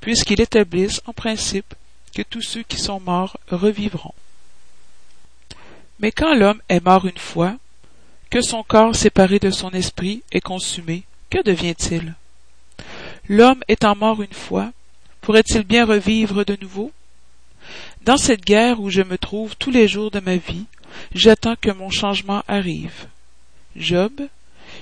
puisqu'il 0.00 0.40
établisse 0.40 1.00
en 1.06 1.12
principe 1.12 1.74
que 2.14 2.22
tous 2.22 2.42
ceux 2.42 2.62
qui 2.62 2.78
sont 2.78 3.00
morts 3.00 3.36
revivront. 3.48 4.14
Mais 5.98 6.12
quand 6.12 6.34
l'homme 6.34 6.60
est 6.68 6.84
mort 6.84 7.06
une 7.06 7.18
fois, 7.18 7.56
que 8.30 8.42
son 8.42 8.62
corps 8.62 8.94
séparé 8.94 9.38
de 9.38 9.50
son 9.50 9.70
esprit 9.70 10.22
est 10.32 10.40
consumé, 10.40 11.04
que 11.30 11.42
devient-il? 11.42 12.14
L'homme 13.28 13.62
étant 13.68 13.96
mort 13.96 14.22
une 14.22 14.32
fois, 14.32 14.72
pourrait-il 15.20 15.62
bien 15.64 15.84
revivre 15.84 16.44
de 16.44 16.56
nouveau? 16.60 16.92
Dans 18.02 18.16
cette 18.16 18.44
guerre 18.44 18.80
où 18.80 18.90
je 18.90 19.02
me 19.02 19.18
trouve 19.18 19.56
tous 19.56 19.70
les 19.70 19.88
jours 19.88 20.10
de 20.10 20.20
ma 20.20 20.36
vie, 20.36 20.66
j'attends 21.14 21.56
que 21.56 21.70
mon 21.70 21.90
changement 21.90 22.42
arrive. 22.46 23.06
Job, 23.74 24.12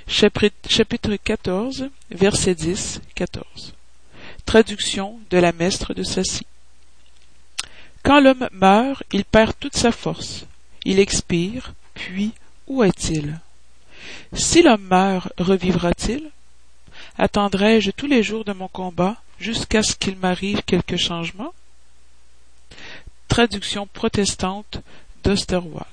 chapitre 0.07 1.17
14, 1.17 1.89
verset 2.11 2.55
10, 2.55 3.01
14. 3.15 3.75
Traduction 4.45 5.19
de 5.31 5.39
la 5.39 5.53
Mestre 5.53 5.95
de 5.95 6.03
Sassy. 6.03 6.47
Quand 8.03 8.21
l'homme 8.21 8.49
meurt, 8.53 9.03
il 9.13 9.25
perd 9.25 9.55
toute 9.59 9.77
sa 9.77 9.91
force. 9.91 10.45
Il 10.85 10.99
expire, 10.99 11.73
puis 11.95 12.33
où 12.67 12.85
est-il? 12.85 13.41
Si 14.33 14.63
l'homme 14.63 14.87
meurt, 14.91 15.33
revivra-t-il? 15.39 16.31
Attendrai-je 17.19 17.91
tous 17.91 18.07
les 18.07 18.23
jours 18.23 18.45
de 18.45 18.53
mon 18.53 18.69
combat 18.69 19.17
jusqu'à 19.39 19.83
ce 19.83 19.95
qu'il 19.95 20.17
m'arrive 20.17 20.63
quelque 20.63 20.97
changement? 20.97 21.55
Traduction 23.29 23.87
protestante 23.87 24.79
d'Osterwald. 25.23 25.87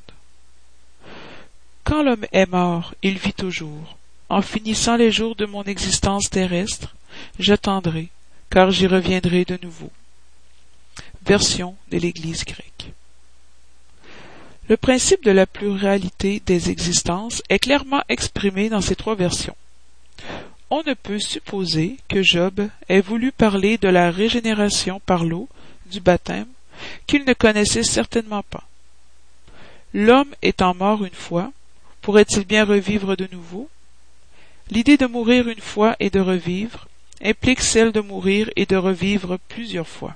Quand 1.83 2.03
l'homme 2.03 2.25
est 2.31 2.49
mort, 2.49 2.93
il 3.01 3.17
vit 3.17 3.33
toujours. 3.33 3.97
En 4.29 4.41
finissant 4.41 4.95
les 4.95 5.11
jours 5.11 5.35
de 5.35 5.45
mon 5.45 5.63
existence 5.63 6.29
terrestre, 6.29 6.95
j'attendrai, 7.37 8.09
car 8.49 8.71
j'y 8.71 8.87
reviendrai 8.87 9.45
de 9.45 9.59
nouveau. 9.61 9.91
Version 11.25 11.75
de 11.91 11.97
l'Église 11.97 12.45
grecque. 12.45 12.93
Le 14.71 14.77
principe 14.77 15.25
de 15.25 15.31
la 15.31 15.45
pluralité 15.45 16.41
des 16.45 16.69
existences 16.69 17.43
est 17.49 17.59
clairement 17.59 18.03
exprimé 18.07 18.69
dans 18.69 18.79
ces 18.79 18.95
trois 18.95 19.15
versions. 19.15 19.57
On 20.69 20.81
ne 20.83 20.93
peut 20.93 21.19
supposer 21.19 21.97
que 22.07 22.23
Job 22.23 22.69
ait 22.87 23.01
voulu 23.01 23.33
parler 23.33 23.77
de 23.77 23.89
la 23.89 24.09
régénération 24.09 25.01
par 25.05 25.25
l'eau 25.25 25.49
du 25.87 25.99
baptême 25.99 26.47
qu'il 27.05 27.25
ne 27.25 27.33
connaissait 27.33 27.83
certainement 27.83 28.43
pas. 28.43 28.63
L'homme 29.93 30.33
étant 30.41 30.73
mort 30.73 31.03
une 31.03 31.11
fois, 31.11 31.51
pourrait-il 32.01 32.45
bien 32.45 32.63
revivre 32.63 33.17
de 33.17 33.27
nouveau? 33.29 33.69
L'idée 34.69 34.95
de 34.95 35.05
mourir 35.05 35.49
une 35.49 35.59
fois 35.59 35.97
et 35.99 36.09
de 36.09 36.21
revivre 36.21 36.87
implique 37.21 37.59
celle 37.59 37.91
de 37.91 37.99
mourir 37.99 38.49
et 38.55 38.65
de 38.65 38.77
revivre 38.77 39.37
plusieurs 39.49 39.89
fois. 39.89 40.15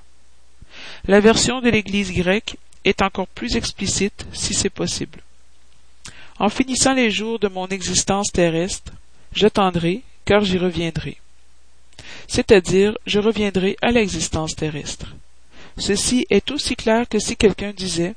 La 1.06 1.20
version 1.20 1.60
de 1.60 1.68
l'Église 1.68 2.14
grecque 2.14 2.56
est 2.86 3.02
encore 3.02 3.26
plus 3.26 3.56
explicite 3.56 4.26
si 4.32 4.54
c'est 4.54 4.70
possible. 4.70 5.20
En 6.38 6.48
finissant 6.48 6.94
les 6.94 7.10
jours 7.10 7.38
de 7.38 7.48
mon 7.48 7.66
existence 7.66 8.30
terrestre, 8.32 8.92
j'attendrai, 9.32 10.02
car 10.24 10.42
j'y 10.44 10.58
reviendrai. 10.58 11.18
C'est-à-dire, 12.28 12.96
je 13.06 13.18
reviendrai 13.18 13.76
à 13.82 13.90
l'existence 13.90 14.54
terrestre. 14.54 15.14
Ceci 15.78 16.26
est 16.30 16.50
aussi 16.50 16.76
clair 16.76 17.08
que 17.08 17.18
si 17.18 17.36
quelqu'un 17.36 17.72
disait 17.72 18.14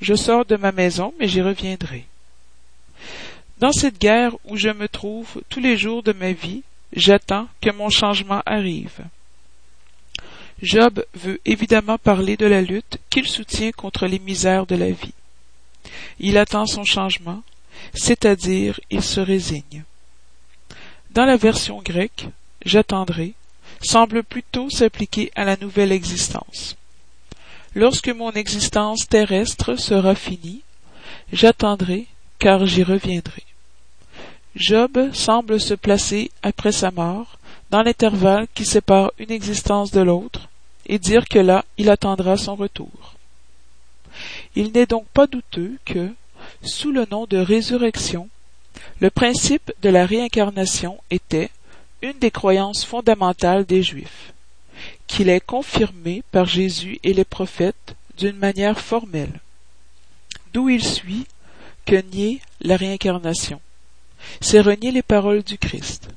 Je 0.00 0.14
sors 0.14 0.44
de 0.44 0.56
ma 0.56 0.72
maison, 0.72 1.14
mais 1.18 1.28
j'y 1.28 1.42
reviendrai. 1.42 2.04
Dans 3.58 3.72
cette 3.72 3.98
guerre 3.98 4.32
où 4.44 4.56
je 4.56 4.68
me 4.68 4.88
trouve 4.88 5.42
tous 5.48 5.60
les 5.60 5.76
jours 5.76 6.02
de 6.02 6.12
ma 6.12 6.32
vie, 6.32 6.62
j'attends 6.92 7.48
que 7.62 7.70
mon 7.70 7.90
changement 7.90 8.42
arrive. 8.44 9.00
Job 10.62 11.04
veut 11.14 11.40
évidemment 11.44 11.98
parler 11.98 12.36
de 12.36 12.46
la 12.46 12.62
lutte 12.62 12.98
qu'il 13.10 13.26
soutient 13.26 13.72
contre 13.72 14.06
les 14.06 14.18
misères 14.18 14.66
de 14.66 14.74
la 14.74 14.90
vie. 14.90 15.12
Il 16.18 16.38
attend 16.38 16.66
son 16.66 16.84
changement, 16.84 17.42
c'est-à-dire 17.94 18.80
il 18.90 19.02
se 19.02 19.20
résigne. 19.20 19.84
Dans 21.10 21.26
la 21.26 21.36
version 21.36 21.82
grecque, 21.82 22.26
j'attendrai 22.64 23.34
semble 23.82 24.22
plutôt 24.22 24.70
s'appliquer 24.70 25.30
à 25.34 25.44
la 25.44 25.56
nouvelle 25.56 25.92
existence. 25.92 26.76
Lorsque 27.74 28.08
mon 28.08 28.30
existence 28.32 29.06
terrestre 29.06 29.76
sera 29.76 30.14
finie, 30.14 30.62
j'attendrai 31.32 32.06
car 32.38 32.66
j'y 32.66 32.82
reviendrai. 32.82 33.42
Job 34.54 35.10
semble 35.12 35.60
se 35.60 35.74
placer 35.74 36.30
après 36.42 36.72
sa 36.72 36.90
mort 36.90 37.35
dans 37.70 37.82
l'intervalle 37.82 38.46
qui 38.54 38.64
sépare 38.64 39.12
une 39.18 39.30
existence 39.30 39.90
de 39.90 40.00
l'autre, 40.00 40.48
et 40.86 40.98
dire 40.98 41.28
que 41.28 41.38
là 41.38 41.64
il 41.78 41.90
attendra 41.90 42.36
son 42.36 42.54
retour. 42.54 43.14
Il 44.54 44.72
n'est 44.72 44.86
donc 44.86 45.06
pas 45.08 45.26
douteux 45.26 45.78
que, 45.84 46.10
sous 46.62 46.92
le 46.92 47.06
nom 47.10 47.26
de 47.26 47.38
résurrection, 47.38 48.28
le 49.00 49.10
principe 49.10 49.72
de 49.82 49.88
la 49.88 50.06
réincarnation 50.06 50.98
était 51.10 51.50
une 52.02 52.18
des 52.18 52.30
croyances 52.30 52.84
fondamentales 52.84 53.64
des 53.64 53.82
Juifs, 53.82 54.32
qu'il 55.06 55.28
est 55.28 55.40
confirmé 55.40 56.22
par 56.30 56.46
Jésus 56.46 56.98
et 57.02 57.12
les 57.12 57.24
prophètes 57.24 57.96
d'une 58.16 58.36
manière 58.36 58.80
formelle, 58.80 59.40
d'où 60.52 60.68
il 60.68 60.84
suit 60.84 61.26
que 61.84 61.96
nier 61.96 62.40
la 62.60 62.76
réincarnation, 62.76 63.60
c'est 64.40 64.60
renier 64.60 64.90
les 64.90 65.02
paroles 65.02 65.42
du 65.42 65.58
Christ. 65.58 66.08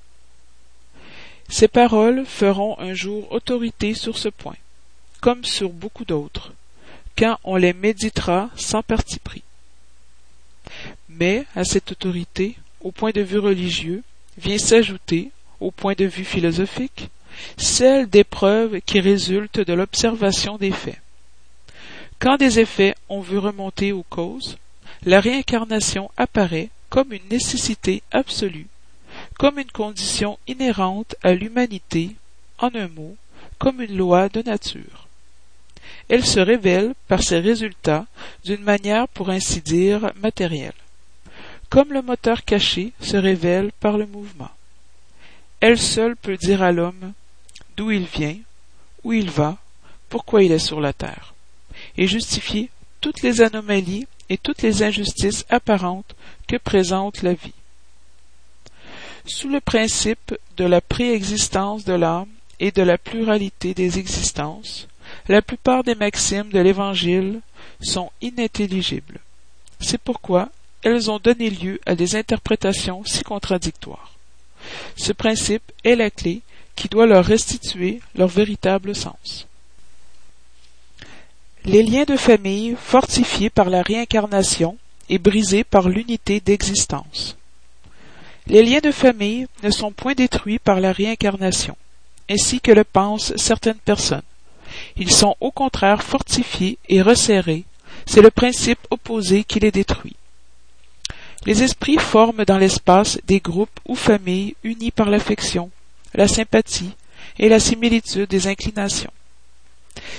Ces 1.49 1.67
paroles 1.67 2.25
feront 2.25 2.77
un 2.79 2.93
jour 2.93 3.31
autorité 3.31 3.95
sur 3.95 4.19
ce 4.19 4.29
point, 4.29 4.55
comme 5.19 5.43
sur 5.43 5.69
beaucoup 5.69 6.05
d'autres, 6.05 6.53
quand 7.17 7.39
on 7.43 7.55
les 7.55 7.73
méditera 7.73 8.51
sans 8.55 8.83
parti 8.83 9.17
pris. 9.17 9.41
Mais 11.09 11.45
à 11.55 11.63
cette 11.63 11.91
autorité, 11.91 12.55
au 12.81 12.91
point 12.91 13.11
de 13.11 13.21
vue 13.21 13.39
religieux, 13.39 14.03
vient 14.37 14.59
s'ajouter, 14.59 15.31
au 15.59 15.71
point 15.71 15.95
de 15.97 16.05
vue 16.05 16.23
philosophique, 16.23 17.09
celle 17.57 18.07
des 18.07 18.23
preuves 18.23 18.79
qui 18.85 18.99
résultent 18.99 19.59
de 19.59 19.73
l'observation 19.73 20.57
des 20.57 20.71
faits. 20.71 21.01
Quand 22.19 22.37
des 22.37 22.59
effets 22.59 22.95
ont 23.09 23.21
vu 23.21 23.39
remonter 23.39 23.91
aux 23.91 24.05
causes, 24.07 24.57
la 25.03 25.19
réincarnation 25.19 26.11
apparaît 26.15 26.69
comme 26.89 27.11
une 27.11 27.27
nécessité 27.29 28.03
absolue 28.11 28.67
comme 29.39 29.57
une 29.57 29.71
condition 29.71 30.37
inhérente 30.47 31.15
à 31.23 31.33
l'humanité, 31.33 32.17
en 32.57 32.75
un 32.75 32.89
mot, 32.89 33.15
comme 33.57 33.81
une 33.81 33.95
loi 33.95 34.27
de 34.27 34.41
nature. 34.41 35.07
Elle 36.09 36.25
se 36.25 36.41
révèle 36.41 36.93
par 37.07 37.23
ses 37.23 37.39
résultats 37.39 38.05
d'une 38.43 38.61
manière 38.61 39.07
pour 39.07 39.29
ainsi 39.29 39.61
dire 39.61 40.11
matérielle, 40.21 40.73
comme 41.69 41.93
le 41.93 42.01
moteur 42.01 42.43
caché 42.43 42.91
se 42.99 43.15
révèle 43.15 43.71
par 43.79 43.97
le 43.97 44.05
mouvement. 44.05 44.51
Elle 45.61 45.79
seule 45.79 46.17
peut 46.17 46.35
dire 46.35 46.61
à 46.61 46.73
l'homme 46.73 47.13
d'où 47.77 47.91
il 47.91 48.07
vient, 48.07 48.37
où 49.05 49.13
il 49.13 49.31
va, 49.31 49.57
pourquoi 50.09 50.43
il 50.43 50.51
est 50.51 50.59
sur 50.59 50.81
la 50.81 50.91
terre, 50.91 51.33
et 51.97 52.07
justifier 52.07 52.69
toutes 52.99 53.21
les 53.21 53.39
anomalies 53.39 54.05
et 54.27 54.37
toutes 54.37 54.63
les 54.63 54.83
injustices 54.83 55.45
apparentes 55.49 56.13
que 56.45 56.57
présente 56.57 57.21
la 57.21 57.35
vie. 57.35 57.53
Sous 59.29 59.47
le 59.47 59.61
principe 59.61 60.35
de 60.57 60.65
la 60.65 60.81
préexistence 60.81 61.85
de 61.85 61.93
l'âme 61.93 62.27
et 62.59 62.71
de 62.71 62.81
la 62.81 62.97
pluralité 62.97 63.75
des 63.75 63.99
existences, 63.99 64.87
la 65.27 65.43
plupart 65.43 65.83
des 65.83 65.93
maximes 65.93 66.49
de 66.49 66.59
l'Évangile 66.59 67.41
sont 67.79 68.11
inintelligibles. 68.21 69.19
C'est 69.79 70.01
pourquoi 70.01 70.49
elles 70.81 71.11
ont 71.11 71.19
donné 71.19 71.51
lieu 71.51 71.79
à 71.85 71.93
des 71.93 72.15
interprétations 72.15 73.05
si 73.05 73.21
contradictoires. 73.23 74.13
Ce 74.97 75.13
principe 75.13 75.71
est 75.83 75.95
la 75.95 76.09
clé 76.09 76.41
qui 76.75 76.89
doit 76.89 77.05
leur 77.05 77.23
restituer 77.23 78.01
leur 78.15 78.29
véritable 78.29 78.95
sens. 78.95 79.47
Les 81.65 81.83
liens 81.83 82.05
de 82.05 82.17
famille 82.17 82.75
fortifiés 82.81 83.51
par 83.51 83.69
la 83.69 83.83
réincarnation 83.83 84.75
et 85.07 85.19
brisés 85.19 85.63
par 85.63 85.87
l'unité 85.87 86.39
d'existence. 86.39 87.37
Les 88.49 88.63
liens 88.63 88.79
de 88.79 88.91
famille 88.91 89.45
ne 89.61 89.69
sont 89.69 89.91
point 89.91 90.15
détruits 90.15 90.57
par 90.57 90.79
la 90.79 90.91
réincarnation, 90.91 91.77
ainsi 92.29 92.59
que 92.59 92.71
le 92.71 92.83
pensent 92.83 93.35
certaines 93.35 93.75
personnes. 93.75 94.23
Ils 94.97 95.11
sont 95.11 95.35
au 95.39 95.51
contraire 95.51 96.01
fortifiés 96.01 96.79
et 96.89 97.03
resserrés. 97.03 97.65
C'est 98.07 98.23
le 98.23 98.31
principe 98.31 98.79
opposé 98.89 99.43
qui 99.43 99.59
les 99.59 99.71
détruit. 99.71 100.15
Les 101.45 101.61
esprits 101.61 101.97
forment 101.97 102.43
dans 102.43 102.57
l'espace 102.57 103.19
des 103.25 103.39
groupes 103.39 103.79
ou 103.87 103.95
familles 103.95 104.55
unis 104.63 104.91
par 104.91 105.09
l'affection, 105.09 105.69
la 106.15 106.27
sympathie 106.27 106.95
et 107.37 107.49
la 107.49 107.59
similitude 107.59 108.29
des 108.29 108.47
inclinations. 108.47 109.13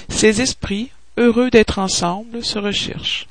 Ces 0.08 0.40
esprits, 0.40 0.90
heureux 1.16 1.50
d'être 1.50 1.80
ensemble, 1.80 2.44
se 2.44 2.58
recherchent. 2.58 3.26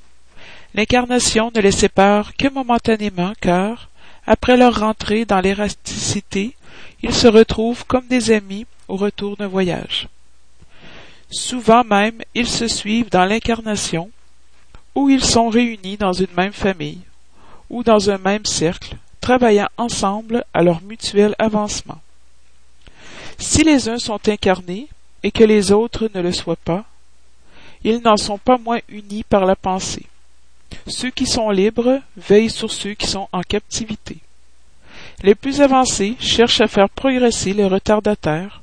L'incarnation 0.76 1.52
ne 1.56 1.62
les 1.62 1.72
sépare 1.72 2.36
que 2.36 2.48
momentanément 2.50 3.34
car, 3.40 3.90
après 4.30 4.58
leur 4.58 4.80
rentrée 4.80 5.26
dans 5.26 5.42
l'érasticité, 5.42 6.56
ils 7.02 7.16
se 7.16 7.28
retrouvent 7.28 7.84
comme 7.88 8.06
des 8.06 8.32
amis 8.32 8.68
au 8.88 8.96
retour 8.96 9.36
d'un 9.36 9.48
voyage. 9.48 10.08
Souvent 11.32 11.84
même, 11.84 12.22
ils 12.36 12.48
se 12.48 12.68
suivent 12.68 13.10
dans 13.10 13.26
l'incarnation, 13.26 14.12
où 14.94 15.10
ils 15.10 15.26
sont 15.26 15.50
réunis 15.50 15.98
dans 15.98 16.14
une 16.14 16.32
même 16.38 16.54
famille, 16.54 17.02
ou 17.72 17.82
dans 17.82 18.12
un 18.12 18.20
même 18.20 18.46
cercle, 18.46 18.98
travaillant 19.20 19.70
ensemble 19.78 20.46
à 20.54 20.62
leur 20.62 20.84
mutuel 20.84 21.34
avancement. 21.40 22.00
Si 23.40 23.64
les 23.64 23.90
uns 23.90 23.98
sont 23.98 24.30
incarnés 24.30 24.90
et 25.24 25.32
que 25.32 25.44
les 25.44 25.72
autres 25.72 26.08
ne 26.14 26.22
le 26.22 26.34
soient 26.34 26.56
pas, 26.56 26.86
ils 27.84 28.02
n'en 28.04 28.18
sont 28.18 28.38
pas 28.38 28.60
moins 28.60 28.80
unis 28.90 29.24
par 29.24 29.46
la 29.46 29.56
pensée. 29.56 30.06
Ceux 30.88 31.10
qui 31.10 31.26
sont 31.26 31.50
libres 31.50 32.00
veillent 32.18 32.50
sur 32.50 32.72
ceux 32.72 32.94
qui 32.94 33.08
sont 33.08 33.28
en 33.32 33.42
captivité. 33.42 34.18
Les 35.24 35.36
plus 35.36 35.62
avancés 35.62 36.16
cherchent 36.20 36.62
à 36.62 36.68
faire 36.68 36.90
progresser 36.90 37.54
les 37.54 37.66
retardataires. 37.66 38.62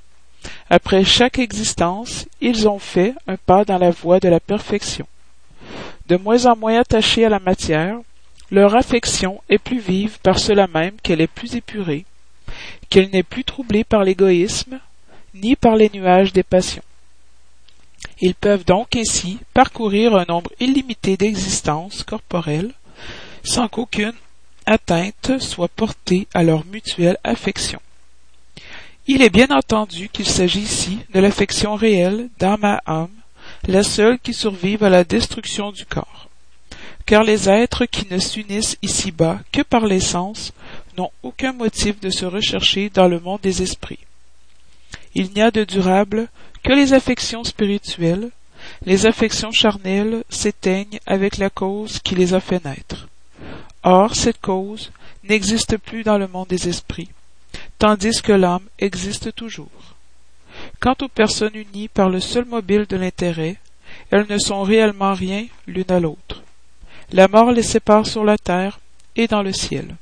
Après 0.70 1.04
chaque 1.04 1.38
existence, 1.38 2.26
ils 2.40 2.68
ont 2.68 2.78
fait 2.78 3.14
un 3.26 3.36
pas 3.36 3.64
dans 3.64 3.78
la 3.78 3.90
voie 3.90 4.20
de 4.20 4.28
la 4.28 4.40
perfection. 4.40 5.06
De 6.08 6.16
moins 6.16 6.46
en 6.46 6.56
moins 6.56 6.80
attachés 6.80 7.24
à 7.24 7.28
la 7.28 7.40
matière, 7.40 7.98
leur 8.50 8.76
affection 8.76 9.42
est 9.48 9.58
plus 9.58 9.80
vive 9.80 10.18
par 10.20 10.38
cela 10.38 10.68
même 10.68 10.94
qu'elle 11.02 11.20
est 11.20 11.26
plus 11.26 11.56
épurée, 11.56 12.04
qu'elle 12.88 13.10
n'est 13.10 13.24
plus 13.24 13.44
troublée 13.44 13.82
par 13.82 14.04
l'égoïsme, 14.04 14.78
ni 15.34 15.56
par 15.56 15.76
les 15.76 15.90
nuages 15.92 16.32
des 16.32 16.44
passions. 16.44 16.82
Ils 18.20 18.34
peuvent 18.34 18.64
donc 18.64 18.96
ainsi 18.96 19.38
parcourir 19.52 20.14
un 20.16 20.24
nombre 20.26 20.50
illimité 20.58 21.16
d'existences 21.16 22.02
corporelles 22.02 22.72
sans 23.44 23.68
qu'aucune 23.68 24.14
atteinte 24.64 25.38
soit 25.38 25.68
portée 25.68 26.26
à 26.34 26.42
leur 26.42 26.64
mutuelle 26.66 27.18
affection. 27.22 27.80
Il 29.06 29.22
est 29.22 29.30
bien 29.30 29.48
entendu 29.50 30.08
qu'il 30.08 30.26
s'agit 30.26 30.60
ici 30.60 30.98
de 31.14 31.20
l'affection 31.20 31.76
réelle 31.76 32.28
d'âme 32.38 32.64
à 32.64 32.82
âme, 32.86 33.10
la 33.68 33.84
seule 33.84 34.18
qui 34.18 34.34
survive 34.34 34.82
à 34.82 34.88
la 34.88 35.04
destruction 35.04 35.70
du 35.70 35.86
corps. 35.86 36.28
car 37.06 37.22
les 37.22 37.48
êtres 37.48 37.86
qui 37.86 38.12
ne 38.12 38.18
s'unissent 38.18 38.76
ici-bas 38.82 39.38
que 39.52 39.62
par 39.62 39.86
les 39.86 40.00
sens 40.00 40.52
n'ont 40.98 41.12
aucun 41.22 41.52
motif 41.52 42.00
de 42.00 42.10
se 42.10 42.24
rechercher 42.24 42.90
dans 42.90 43.06
le 43.06 43.20
monde 43.20 43.40
des 43.42 43.62
esprits. 43.62 44.00
Il 45.14 45.30
n'y 45.32 45.40
a 45.40 45.52
de 45.52 45.62
durable 45.62 46.28
que 46.66 46.72
les 46.72 46.94
affections 46.94 47.44
spirituelles, 47.44 48.30
les 48.84 49.06
affections 49.06 49.52
charnelles 49.52 50.24
s'éteignent 50.28 50.98
avec 51.06 51.36
la 51.36 51.48
cause 51.48 52.00
qui 52.00 52.16
les 52.16 52.34
a 52.34 52.40
fait 52.40 52.64
naître. 52.64 53.06
Or, 53.84 54.16
cette 54.16 54.40
cause 54.40 54.90
n'existe 55.22 55.76
plus 55.76 56.02
dans 56.02 56.18
le 56.18 56.26
monde 56.26 56.48
des 56.48 56.68
esprits, 56.68 57.10
tandis 57.78 58.20
que 58.20 58.32
l'âme 58.32 58.66
existe 58.80 59.32
toujours. 59.32 59.94
Quant 60.80 60.96
aux 61.02 61.08
personnes 61.08 61.54
unies 61.54 61.86
par 61.86 62.08
le 62.08 62.18
seul 62.18 62.46
mobile 62.46 62.86
de 62.88 62.96
l'intérêt, 62.96 63.58
elles 64.10 64.26
ne 64.28 64.38
sont 64.38 64.64
réellement 64.64 65.14
rien 65.14 65.46
l'une 65.68 65.92
à 65.92 66.00
l'autre. 66.00 66.42
La 67.12 67.28
mort 67.28 67.52
les 67.52 67.62
sépare 67.62 68.08
sur 68.08 68.24
la 68.24 68.38
terre 68.38 68.80
et 69.14 69.28
dans 69.28 69.42
le 69.42 69.52
ciel. 69.52 69.94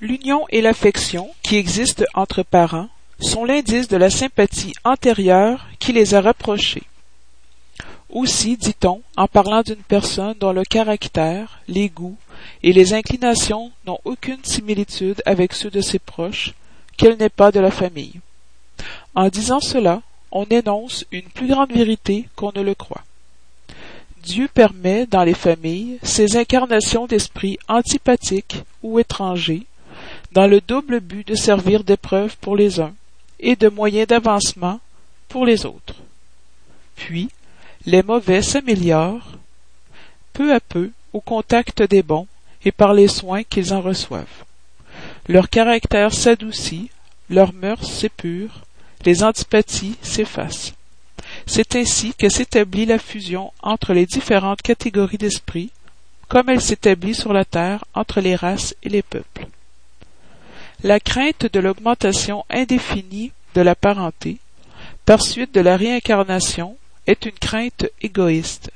L'union 0.00 0.44
et 0.50 0.60
l'affection 0.60 1.30
qui 1.44 1.54
existent 1.54 2.04
entre 2.14 2.42
parents 2.42 2.88
sont 3.20 3.44
l'indice 3.44 3.88
de 3.88 3.96
la 3.96 4.10
sympathie 4.10 4.74
antérieure 4.84 5.66
qui 5.78 5.92
les 5.92 6.14
a 6.14 6.20
rapprochés. 6.20 6.84
Aussi, 8.10 8.56
dit-on, 8.56 9.02
en 9.16 9.26
parlant 9.26 9.62
d'une 9.62 9.76
personne 9.76 10.34
dont 10.40 10.52
le 10.52 10.64
caractère, 10.64 11.60
les 11.68 11.88
goûts 11.88 12.16
et 12.62 12.72
les 12.72 12.94
inclinations 12.94 13.70
n'ont 13.86 13.98
aucune 14.04 14.42
similitude 14.44 15.22
avec 15.26 15.52
ceux 15.52 15.70
de 15.70 15.80
ses 15.80 15.98
proches, 15.98 16.54
qu'elle 16.96 17.18
n'est 17.18 17.28
pas 17.28 17.52
de 17.52 17.60
la 17.60 17.70
famille. 17.70 18.20
En 19.14 19.28
disant 19.28 19.60
cela, 19.60 20.00
on 20.32 20.44
énonce 20.44 21.04
une 21.12 21.28
plus 21.28 21.48
grande 21.48 21.72
vérité 21.72 22.28
qu'on 22.34 22.52
ne 22.54 22.62
le 22.62 22.74
croit. 22.74 23.04
Dieu 24.22 24.48
permet 24.52 25.06
dans 25.06 25.24
les 25.24 25.34
familles 25.34 25.98
ces 26.02 26.36
incarnations 26.36 27.06
d'esprits 27.06 27.58
antipathiques 27.68 28.62
ou 28.82 28.98
étrangers, 28.98 29.66
dans 30.32 30.46
le 30.46 30.60
double 30.60 31.00
but 31.00 31.26
de 31.26 31.34
servir 31.34 31.84
d'épreuve 31.84 32.36
pour 32.38 32.56
les 32.56 32.80
uns 32.80 32.94
et 33.40 33.56
de 33.56 33.68
moyen 33.68 34.04
d'avancement 34.04 34.80
pour 35.28 35.46
les 35.46 35.66
autres. 35.66 35.96
Puis, 36.96 37.28
les 37.86 38.02
mauvais 38.02 38.42
s'améliorent 38.42 39.38
peu 40.32 40.52
à 40.52 40.60
peu 40.60 40.90
au 41.12 41.20
contact 41.20 41.82
des 41.82 42.02
bons 42.02 42.26
et 42.64 42.72
par 42.72 42.92
les 42.92 43.08
soins 43.08 43.44
qu'ils 43.44 43.72
en 43.72 43.80
reçoivent. 43.80 44.44
Leur 45.28 45.48
caractère 45.48 46.12
s'adoucit, 46.12 46.90
leurs 47.30 47.52
mœurs 47.52 47.84
s'épurent, 47.84 48.62
les 49.04 49.22
antipathies 49.22 49.96
s'effacent. 50.02 50.74
C'est 51.46 51.76
ainsi 51.76 52.14
que 52.14 52.28
s'établit 52.28 52.86
la 52.86 52.98
fusion 52.98 53.52
entre 53.62 53.92
les 53.92 54.06
différentes 54.06 54.62
catégories 54.62 55.18
d'esprit, 55.18 55.70
comme 56.28 56.48
elle 56.48 56.60
s'établit 56.60 57.14
sur 57.14 57.32
la 57.32 57.44
terre 57.44 57.84
entre 57.94 58.20
les 58.20 58.34
races 58.34 58.74
et 58.82 58.88
les 58.88 59.02
peuples. 59.02 59.46
La 60.84 61.00
crainte 61.00 61.52
de 61.52 61.58
l'augmentation 61.58 62.44
indéfinie 62.48 63.32
de 63.56 63.62
la 63.62 63.74
parenté, 63.74 64.38
par 65.06 65.22
suite 65.22 65.52
de 65.52 65.60
la 65.60 65.76
réincarnation, 65.76 66.76
est 67.08 67.26
une 67.26 67.32
crainte 67.32 67.86
égoïste, 68.00 68.70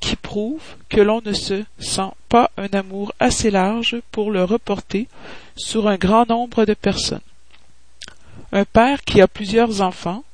qui 0.00 0.16
prouve 0.16 0.64
que 0.88 1.00
l'on 1.00 1.20
ne 1.24 1.32
se 1.32 1.62
sent 1.78 2.10
pas 2.28 2.50
un 2.56 2.68
amour 2.72 3.14
assez 3.20 3.52
large 3.52 4.02
pour 4.10 4.32
le 4.32 4.42
reporter 4.42 5.06
sur 5.56 5.86
un 5.86 5.96
grand 5.96 6.28
nombre 6.28 6.64
de 6.64 6.74
personnes. 6.74 7.20
Un 8.50 8.64
père 8.64 9.02
qui 9.02 9.20
a 9.20 9.28
plusieurs 9.28 9.80
enfants, 9.80 10.24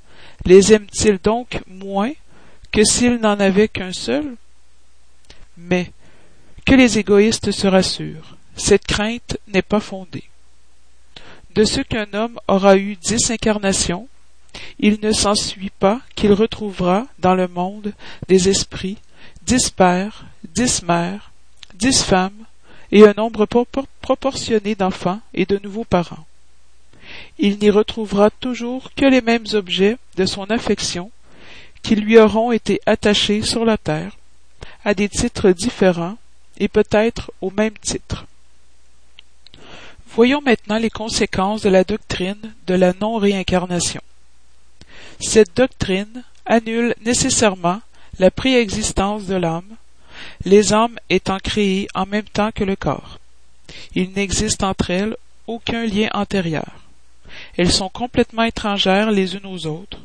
les 0.46 0.72
aime-t-il 0.72 1.18
donc 1.18 1.60
moins 1.66 2.12
que 2.72 2.82
s'il 2.82 3.16
n'en 3.16 3.38
avait 3.38 3.68
qu'un 3.68 3.92
seul? 3.92 4.36
Mais 5.58 5.92
que 6.64 6.74
les 6.74 6.98
égoïstes 6.98 7.50
se 7.50 7.66
rassurent, 7.66 8.38
cette 8.56 8.86
crainte 8.86 9.36
n'est 9.48 9.60
pas 9.60 9.80
fondée. 9.80 10.29
De 11.54 11.64
ce 11.64 11.80
qu'un 11.80 12.06
homme 12.12 12.38
aura 12.46 12.76
eu 12.76 12.96
dix 12.96 13.30
incarnations, 13.30 14.08
il 14.78 14.98
ne 15.02 15.12
s'ensuit 15.12 15.72
pas 15.78 16.00
qu'il 16.14 16.32
retrouvera 16.32 17.06
dans 17.18 17.34
le 17.34 17.48
monde 17.48 17.92
des 18.28 18.48
esprits 18.48 18.98
dix 19.42 19.70
pères, 19.70 20.26
dix 20.54 20.82
mères, 20.82 21.32
dix 21.74 22.02
femmes 22.02 22.44
et 22.92 23.06
un 23.06 23.14
nombre 23.16 23.46
proportionné 24.00 24.74
d'enfants 24.74 25.20
et 25.34 25.44
de 25.44 25.58
nouveaux 25.62 25.84
parents. 25.84 26.24
Il 27.38 27.58
n'y 27.58 27.70
retrouvera 27.70 28.30
toujours 28.30 28.92
que 28.94 29.06
les 29.06 29.20
mêmes 29.20 29.46
objets 29.54 29.96
de 30.16 30.26
son 30.26 30.44
affection 30.50 31.10
qui 31.82 31.96
lui 31.96 32.18
auront 32.18 32.52
été 32.52 32.80
attachés 32.86 33.42
sur 33.42 33.64
la 33.64 33.76
terre, 33.76 34.16
à 34.84 34.94
des 34.94 35.08
titres 35.08 35.50
différents 35.50 36.16
et 36.58 36.68
peut-être 36.68 37.32
au 37.40 37.50
même 37.50 37.76
titre. 37.80 38.26
Voyons 40.14 40.40
maintenant 40.44 40.78
les 40.78 40.90
conséquences 40.90 41.62
de 41.62 41.68
la 41.68 41.84
doctrine 41.84 42.54
de 42.66 42.74
la 42.74 42.92
non-réincarnation. 43.00 44.00
Cette 45.20 45.56
doctrine 45.56 46.24
annule 46.46 46.94
nécessairement 47.04 47.80
la 48.18 48.32
préexistence 48.32 49.26
de 49.26 49.36
l'âme, 49.36 49.76
les 50.44 50.72
âmes 50.72 50.98
étant 51.10 51.38
créées 51.38 51.86
en 51.94 52.06
même 52.06 52.24
temps 52.24 52.50
que 52.52 52.64
le 52.64 52.74
corps. 52.74 53.20
Il 53.94 54.10
n'existe 54.10 54.64
entre 54.64 54.90
elles 54.90 55.16
aucun 55.46 55.86
lien 55.86 56.08
antérieur. 56.12 56.72
Elles 57.56 57.72
sont 57.72 57.88
complètement 57.88 58.42
étrangères 58.42 59.12
les 59.12 59.36
unes 59.36 59.46
aux 59.46 59.66
autres. 59.66 59.98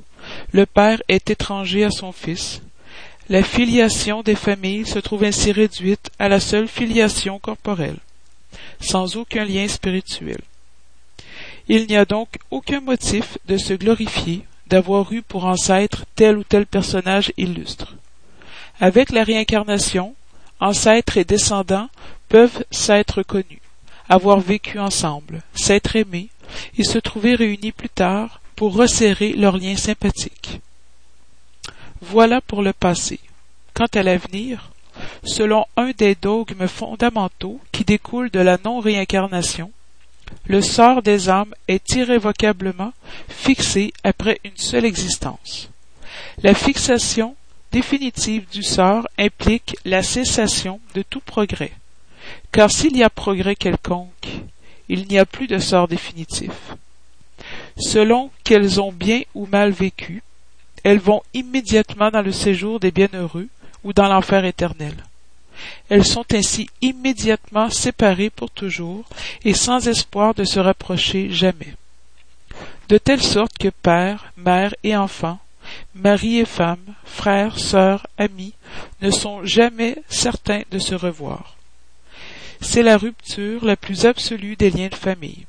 Le 0.51 0.67
père 0.67 1.01
est 1.07 1.29
étranger 1.31 1.83
à 1.83 1.91
son 1.91 2.11
fils. 2.11 2.61
La 3.27 3.41
filiation 3.41 4.21
des 4.21 4.35
familles 4.35 4.85
se 4.85 4.99
trouve 4.99 5.23
ainsi 5.23 5.51
réduite 5.51 6.11
à 6.19 6.29
la 6.29 6.39
seule 6.39 6.67
filiation 6.67 7.39
corporelle, 7.39 7.97
sans 8.79 9.17
aucun 9.17 9.45
lien 9.45 9.67
spirituel. 9.67 10.39
Il 11.67 11.87
n'y 11.87 11.95
a 11.95 12.05
donc 12.05 12.29
aucun 12.51 12.79
motif 12.79 13.37
de 13.47 13.57
se 13.57 13.73
glorifier 13.73 14.45
d'avoir 14.67 15.11
eu 15.11 15.21
pour 15.21 15.45
ancêtre 15.45 16.05
tel 16.15 16.37
ou 16.37 16.43
tel 16.43 16.65
personnage 16.65 17.31
illustre. 17.37 17.95
Avec 18.79 19.11
la 19.11 19.23
réincarnation, 19.23 20.15
ancêtres 20.59 21.17
et 21.17 21.23
descendants 21.23 21.89
peuvent 22.29 22.63
s'être 22.71 23.23
connus, 23.23 23.61
avoir 24.09 24.39
vécu 24.39 24.79
ensemble, 24.79 25.41
s'être 25.53 25.95
aimés 25.95 26.29
et 26.77 26.83
se 26.83 26.97
trouver 26.97 27.35
réunis 27.35 27.71
plus 27.71 27.89
tard 27.89 28.41
pour 28.55 28.75
resserrer 28.75 29.33
leurs 29.33 29.57
liens 29.57 29.77
sympathiques. 29.77 30.59
Voilà 32.01 32.41
pour 32.41 32.61
le 32.61 32.73
passé. 32.73 33.19
Quant 33.73 33.87
à 33.93 34.03
l'avenir, 34.03 34.71
selon 35.23 35.65
un 35.77 35.91
des 35.97 36.15
dogmes 36.15 36.67
fondamentaux 36.67 37.59
qui 37.71 37.83
découlent 37.83 38.31
de 38.31 38.39
la 38.39 38.57
non-réincarnation, 38.63 39.71
le 40.47 40.61
sort 40.61 41.01
des 41.01 41.29
âmes 41.29 41.53
est 41.67 41.95
irrévocablement 41.95 42.93
fixé 43.27 43.93
après 44.03 44.39
une 44.43 44.57
seule 44.57 44.85
existence. 44.85 45.69
La 46.41 46.53
fixation 46.53 47.35
définitive 47.71 48.45
du 48.51 48.63
sort 48.63 49.07
implique 49.17 49.75
la 49.85 50.03
cessation 50.03 50.79
de 50.93 51.01
tout 51.01 51.19
progrès. 51.19 51.71
Car 52.51 52.71
s'il 52.71 52.95
y 52.95 53.03
a 53.03 53.09
progrès 53.09 53.55
quelconque, 53.55 54.27
il 54.87 55.07
n'y 55.07 55.17
a 55.17 55.25
plus 55.25 55.47
de 55.47 55.59
sort 55.59 55.87
définitif. 55.87 56.51
Selon 57.77 58.31
qu'elles 58.43 58.79
ont 58.79 58.91
bien 58.91 59.21
ou 59.33 59.45
mal 59.45 59.71
vécu, 59.71 60.23
elles 60.83 60.99
vont 60.99 61.23
immédiatement 61.33 62.11
dans 62.11 62.21
le 62.21 62.31
séjour 62.31 62.79
des 62.79 62.91
bienheureux 62.91 63.47
ou 63.85 63.93
dans 63.93 64.09
l'enfer 64.09 64.43
éternel. 64.43 64.95
Elles 65.89 66.05
sont 66.05 66.25
ainsi 66.33 66.69
immédiatement 66.81 67.69
séparées 67.69 68.29
pour 68.29 68.51
toujours 68.51 69.05
et 69.45 69.53
sans 69.53 69.87
espoir 69.87 70.33
de 70.33 70.43
se 70.43 70.59
rapprocher 70.59 71.31
jamais. 71.31 71.75
De 72.89 72.97
telle 72.97 73.21
sorte 73.21 73.57
que 73.57 73.69
père, 73.69 74.33
mère 74.35 74.75
et 74.83 74.97
enfant 74.97 75.39
Mari 75.95 76.39
et 76.39 76.45
femme, 76.45 76.93
frères, 77.05 77.57
sœurs, 77.57 78.05
amis, 78.17 78.53
ne 79.01 79.09
sont 79.09 79.43
jamais 79.45 79.97
certains 80.09 80.61
de 80.71 80.77
se 80.77 80.93
revoir. 80.93 81.55
C'est 82.61 82.83
la 82.83 82.97
rupture 82.97 83.65
la 83.65 83.75
plus 83.75 84.05
absolue 84.05 84.55
des 84.55 84.69
liens 84.69 84.89
de 84.89 84.95
famille. 84.95 85.45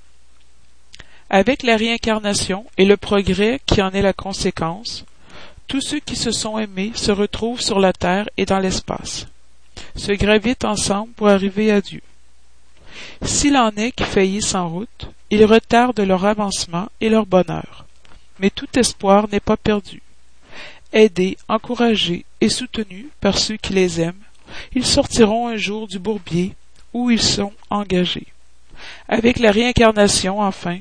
Avec 1.28 1.62
la 1.62 1.76
réincarnation 1.76 2.64
et 2.78 2.84
le 2.84 2.96
progrès 2.96 3.60
qui 3.66 3.82
en 3.82 3.90
est 3.90 4.02
la 4.02 4.12
conséquence, 4.12 5.04
tous 5.66 5.80
ceux 5.80 6.00
qui 6.00 6.16
se 6.16 6.30
sont 6.30 6.58
aimés 6.58 6.92
se 6.94 7.12
retrouvent 7.12 7.60
sur 7.60 7.80
la 7.80 7.92
terre 7.92 8.28
et 8.36 8.46
dans 8.46 8.58
l'espace, 8.58 9.26
se 9.94 10.12
gravitent 10.12 10.64
ensemble 10.64 11.12
pour 11.12 11.28
arriver 11.28 11.70
à 11.70 11.80
Dieu. 11.80 12.02
S'il 13.22 13.56
en 13.56 13.70
est 13.70 13.92
qui 13.92 14.04
faillissent 14.04 14.54
en 14.54 14.68
route, 14.68 15.10
ils 15.30 15.44
retardent 15.44 16.00
leur 16.00 16.24
avancement 16.24 16.88
et 17.00 17.08
leur 17.08 17.26
bonheur. 17.26 17.86
Mais 18.38 18.50
tout 18.50 18.68
espoir 18.78 19.28
n'est 19.28 19.40
pas 19.40 19.56
perdu 19.56 20.02
aidés, 20.96 21.36
encouragés 21.48 22.24
et 22.40 22.48
soutenus 22.48 23.06
par 23.20 23.38
ceux 23.38 23.56
qui 23.56 23.72
les 23.72 24.00
aiment, 24.00 24.14
ils 24.74 24.86
sortiront 24.86 25.48
un 25.48 25.56
jour 25.56 25.86
du 25.86 25.98
bourbier 25.98 26.54
où 26.92 27.10
ils 27.10 27.22
sont 27.22 27.52
engagés. 27.70 28.26
Avec 29.08 29.38
la 29.38 29.50
réincarnation, 29.50 30.40
enfin, 30.40 30.78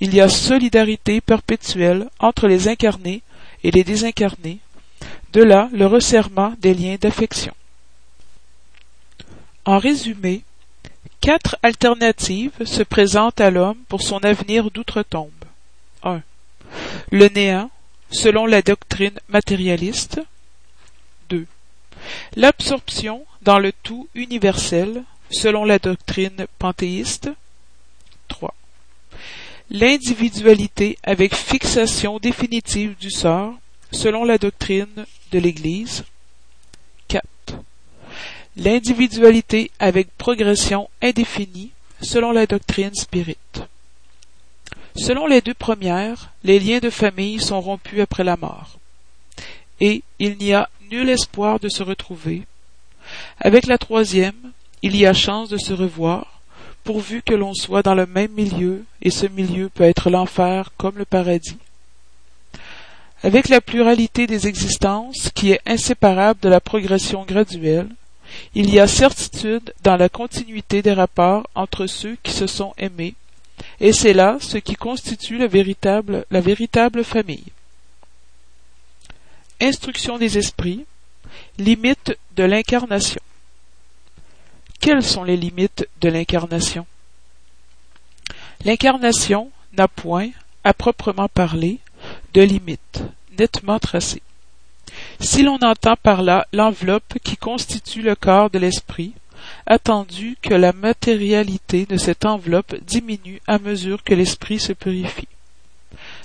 il 0.00 0.14
y 0.14 0.20
a 0.20 0.28
solidarité 0.28 1.20
perpétuelle 1.20 2.08
entre 2.18 2.46
les 2.46 2.68
incarnés 2.68 3.22
et 3.64 3.70
les 3.70 3.84
désincarnés, 3.84 4.58
de 5.32 5.42
là 5.42 5.68
le 5.72 5.86
resserrement 5.86 6.54
des 6.58 6.74
liens 6.74 6.96
d'affection. 7.00 7.54
En 9.64 9.78
résumé, 9.78 10.42
quatre 11.20 11.56
alternatives 11.62 12.64
se 12.64 12.82
présentent 12.82 13.40
à 13.40 13.50
l'homme 13.50 13.78
pour 13.88 14.02
son 14.02 14.18
avenir 14.18 14.70
d'outre-tombe. 14.70 15.30
1. 16.02 16.22
Le 17.10 17.28
néant, 17.28 17.70
selon 18.10 18.46
la 18.46 18.62
doctrine 18.62 19.18
matérialiste. 19.28 20.20
2. 21.28 21.46
L'absorption 22.36 23.24
dans 23.42 23.58
le 23.58 23.72
tout 23.72 24.08
universel, 24.14 25.04
selon 25.30 25.64
la 25.64 25.78
doctrine 25.78 26.46
panthéiste. 26.58 27.30
3. 28.28 28.54
L'individualité 29.74 30.98
avec 31.02 31.34
fixation 31.34 32.18
définitive 32.18 32.94
du 32.98 33.10
sort, 33.10 33.54
selon 33.90 34.22
la 34.22 34.36
doctrine 34.36 35.06
de 35.30 35.38
l'Église. 35.38 36.04
4. 37.08 37.24
L'individualité 38.58 39.70
avec 39.78 40.14
progression 40.18 40.90
indéfinie, 41.00 41.70
selon 42.02 42.32
la 42.32 42.44
doctrine 42.44 42.94
spirite. 42.94 43.62
Selon 44.94 45.26
les 45.26 45.40
deux 45.40 45.54
premières, 45.54 46.34
les 46.44 46.60
liens 46.60 46.80
de 46.80 46.90
famille 46.90 47.40
sont 47.40 47.62
rompus 47.62 48.02
après 48.02 48.24
la 48.24 48.36
mort. 48.36 48.78
Et 49.80 50.02
il 50.18 50.36
n'y 50.36 50.52
a 50.52 50.68
nul 50.90 51.08
espoir 51.08 51.60
de 51.60 51.70
se 51.70 51.82
retrouver. 51.82 52.42
Avec 53.40 53.66
la 53.66 53.78
troisième, 53.78 54.52
il 54.82 54.94
y 54.96 55.06
a 55.06 55.14
chance 55.14 55.48
de 55.48 55.56
se 55.56 55.72
revoir, 55.72 56.31
pourvu 56.84 57.22
que 57.22 57.34
l'on 57.34 57.54
soit 57.54 57.82
dans 57.82 57.94
le 57.94 58.06
même 58.06 58.32
milieu, 58.32 58.84
et 59.00 59.10
ce 59.10 59.26
milieu 59.26 59.68
peut 59.68 59.84
être 59.84 60.10
l'enfer 60.10 60.70
comme 60.76 60.98
le 60.98 61.04
paradis. 61.04 61.58
Avec 63.22 63.48
la 63.48 63.60
pluralité 63.60 64.26
des 64.26 64.48
existences, 64.48 65.30
qui 65.34 65.52
est 65.52 65.60
inséparable 65.64 66.40
de 66.40 66.48
la 66.48 66.60
progression 66.60 67.24
graduelle, 67.24 67.88
il 68.54 68.72
y 68.72 68.80
a 68.80 68.86
certitude 68.86 69.72
dans 69.82 69.96
la 69.96 70.08
continuité 70.08 70.82
des 70.82 70.92
rapports 70.92 71.48
entre 71.54 71.86
ceux 71.86 72.16
qui 72.22 72.32
se 72.32 72.46
sont 72.46 72.74
aimés, 72.78 73.14
et 73.80 73.92
c'est 73.92 74.14
là 74.14 74.38
ce 74.40 74.58
qui 74.58 74.74
constitue 74.74 75.38
la 75.38 75.46
véritable, 75.46 77.04
famille. 77.04 77.44
Instruction 79.60 80.18
des 80.18 80.38
esprits, 80.38 80.84
limites 81.58 82.16
de 82.34 82.42
l'incarnation. 82.42 83.20
Quelles 84.82 85.04
sont 85.04 85.22
les 85.22 85.36
limites 85.36 85.88
de 86.00 86.08
l'incarnation? 86.08 86.86
L'incarnation 88.64 89.52
n'a 89.78 89.86
point, 89.86 90.30
à 90.64 90.74
proprement 90.74 91.28
parler, 91.28 91.78
de 92.34 92.42
limites 92.42 93.04
nettement 93.38 93.78
tracées. 93.78 94.22
Si 95.20 95.44
l'on 95.44 95.60
entend 95.62 95.94
par 95.94 96.22
là 96.22 96.48
l'enveloppe 96.52 97.20
qui 97.22 97.36
constitue 97.36 98.02
le 98.02 98.16
corps 98.16 98.50
de 98.50 98.58
l'esprit, 98.58 99.12
attendu 99.66 100.36
que 100.42 100.52
la 100.52 100.72
matérialité 100.72 101.86
de 101.86 101.96
cette 101.96 102.24
enveloppe 102.24 102.74
diminue 102.84 103.40
à 103.46 103.60
mesure 103.60 104.02
que 104.02 104.14
l'esprit 104.14 104.58
se 104.58 104.72
purifie. 104.72 105.28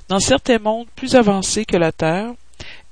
Dans 0.10 0.20
certains 0.20 0.58
mondes 0.58 0.88
plus 0.96 1.14
avancés 1.14 1.66
que 1.66 1.78
la 1.78 1.92
Terre, 1.92 2.32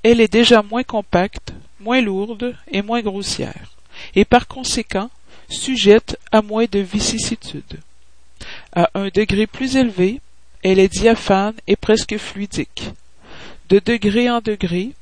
elle 0.04 0.20
est 0.20 0.32
déjà 0.32 0.62
moins 0.62 0.84
compacte, 0.84 1.52
moins 1.80 2.00
lourde 2.00 2.54
et 2.70 2.82
moins 2.82 3.02
grossière, 3.02 3.72
et 4.14 4.24
par 4.24 4.46
conséquent 4.46 5.10
sujette 5.48 6.18
à 6.32 6.42
moins 6.42 6.66
de 6.70 6.78
vicissitudes. 6.78 7.80
À 8.72 8.90
un 8.94 9.08
degré 9.08 9.46
plus 9.46 9.76
élevé, 9.76 10.20
elle 10.62 10.78
est 10.78 10.88
diaphane 10.88 11.54
et 11.66 11.76
presque 11.76 12.16
fluidique. 12.16 12.90
De 13.68 13.78
degré 13.78 14.30
en 14.30 14.40
degré, 14.40 14.92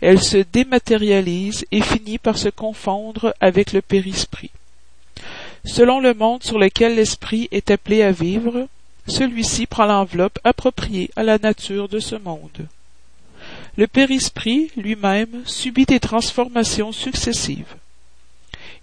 elle 0.00 0.22
se 0.22 0.36
dématérialise 0.36 1.64
et 1.70 1.80
finit 1.80 2.18
par 2.18 2.38
se 2.38 2.48
confondre 2.48 3.34
avec 3.40 3.72
le 3.72 3.80
périsprit. 3.80 4.50
Selon 5.64 6.00
le 6.00 6.14
monde 6.14 6.42
sur 6.42 6.58
lequel 6.58 6.96
l'esprit 6.96 7.48
est 7.50 7.70
appelé 7.70 8.02
à 8.02 8.12
vivre, 8.12 8.68
celui-ci 9.06 9.66
prend 9.66 9.86
l'enveloppe 9.86 10.38
appropriée 10.44 11.10
à 11.16 11.22
la 11.22 11.38
nature 11.38 11.88
de 11.88 12.00
ce 12.00 12.16
monde. 12.16 12.68
Le 13.76 13.86
périsprit 13.86 14.70
lui-même 14.76 15.42
subit 15.46 15.86
des 15.86 16.00
transformations 16.00 16.92
successives. 16.92 17.74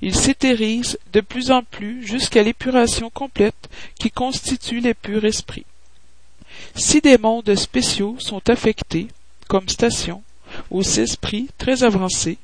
Il 0.02 0.16
s'éthérise 0.16 0.98
de 1.14 1.22
plus 1.22 1.52
en 1.52 1.64
plus 1.64 2.06
jusqu'à 2.06 2.44
l'épuration 2.44 3.10
complète 3.10 3.70
qui 4.00 4.10
constitue 4.10 4.80
les 4.80 4.96
purs 4.96 5.26
esprits. 5.26 5.66
Si 6.76 7.02
des 7.02 7.18
mondes 7.18 7.56
spéciaux 7.56 8.16
sont 8.20 8.50
affectés, 8.50 9.08
comme 9.48 9.70
stations, 9.70 10.24
aux 10.70 10.82
esprits 10.82 11.50
très 11.58 11.84
avancés, 11.84 12.38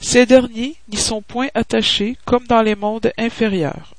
ces 0.00 0.26
derniers 0.26 0.76
n'y 0.88 0.98
sont 0.98 1.22
point 1.22 1.48
attachés 1.54 2.16
comme 2.24 2.46
dans 2.46 2.62
les 2.62 2.74
mondes 2.74 3.12
inférieurs. 3.18 3.94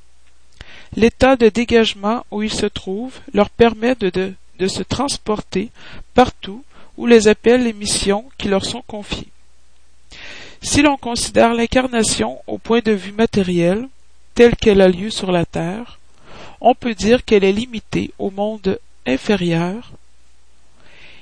L'état 0.95 1.35
de 1.35 1.49
dégagement 1.49 2.25
où 2.31 2.43
ils 2.43 2.53
se 2.53 2.65
trouvent 2.65 3.19
leur 3.33 3.49
permet 3.49 3.95
de, 3.95 4.33
de, 4.57 4.67
se 4.67 4.83
transporter 4.83 5.69
partout 6.13 6.63
où 6.97 7.05
les 7.05 7.27
appellent 7.27 7.63
les 7.63 7.73
missions 7.73 8.25
qui 8.37 8.47
leur 8.47 8.65
sont 8.65 8.83
confiées. 8.87 9.27
Si 10.61 10.81
l'on 10.81 10.97
considère 10.97 11.53
l'incarnation 11.53 12.41
au 12.47 12.57
point 12.57 12.79
de 12.79 12.91
vue 12.91 13.11
matériel, 13.11 13.87
telle 14.35 14.55
qu'elle 14.55 14.81
a 14.81 14.87
lieu 14.87 15.09
sur 15.09 15.31
la 15.31 15.45
Terre, 15.45 15.99
on 16.61 16.75
peut 16.75 16.95
dire 16.95 17.23
qu'elle 17.23 17.43
est 17.43 17.51
limitée 17.51 18.11
au 18.17 18.31
monde 18.31 18.79
inférieur, 19.05 19.91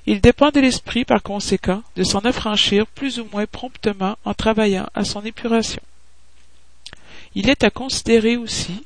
il 0.07 0.21
dépend 0.21 0.51
de 0.51 0.59
l'esprit, 0.59 1.03
par 1.03 1.23
conséquent, 1.23 1.81
de 1.95 2.03
s'en 2.03 2.19
affranchir 2.19 2.85
plus 2.85 3.19
ou 3.19 3.27
moins 3.31 3.45
promptement 3.47 4.17
en 4.23 4.33
travaillant 4.33 4.87
à 4.93 5.03
son 5.03 5.25
épuration. 5.25 5.81
Il 7.33 7.49
est 7.49 7.63
à 7.63 7.71
considérer 7.71 8.37
aussi 8.37 8.83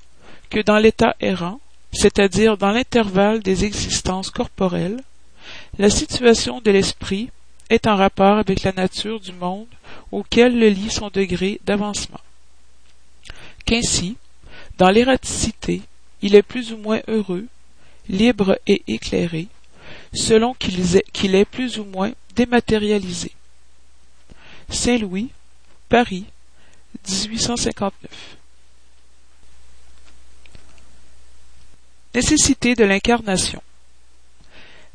que 0.50 0.62
dans 0.62 0.78
l'état 0.78 1.16
errant, 1.20 1.60
c'est-à-dire 1.92 2.58
dans 2.58 2.72
l'intervalle 2.72 3.42
des 3.42 3.66
existences 3.66 4.30
corporelles, 4.30 5.02
la 5.78 5.90
situation 5.90 6.62
de 6.62 6.72
l'esprit 6.72 7.30
est 7.70 7.88
en 7.88 7.96
rapport 7.96 8.38
avec 8.38 8.64
la 8.64 8.72
nature 8.72 9.20
du 9.20 9.32
monde 9.32 9.68
auquel 10.12 10.58
le 10.58 10.70
lit 10.70 10.90
son 10.90 11.10
degré 11.10 11.60
d'avancement. 11.66 12.20
Qu'ainsi, 13.66 14.18
dans 14.78 14.90
l'ératicité, 14.90 15.82
il 16.22 16.36
est 16.36 16.44
plus 16.44 16.74
ou 16.74 16.78
moins 16.78 17.02
heureux, 17.08 17.46
libre 18.08 18.60
et 18.66 18.82
éclairé, 18.88 19.48
selon 20.14 20.54
qu'il 20.54 21.36
est 21.36 21.46
plus 21.46 21.78
ou 21.80 21.86
moins 21.86 22.12
dématérialisé. 22.36 23.32
Saint-Louis, 24.70 25.30
Paris, 25.90 26.26
1859. 27.08 28.38
Nécessité 32.16 32.76
de 32.76 32.84
l'incarnation. 32.84 33.62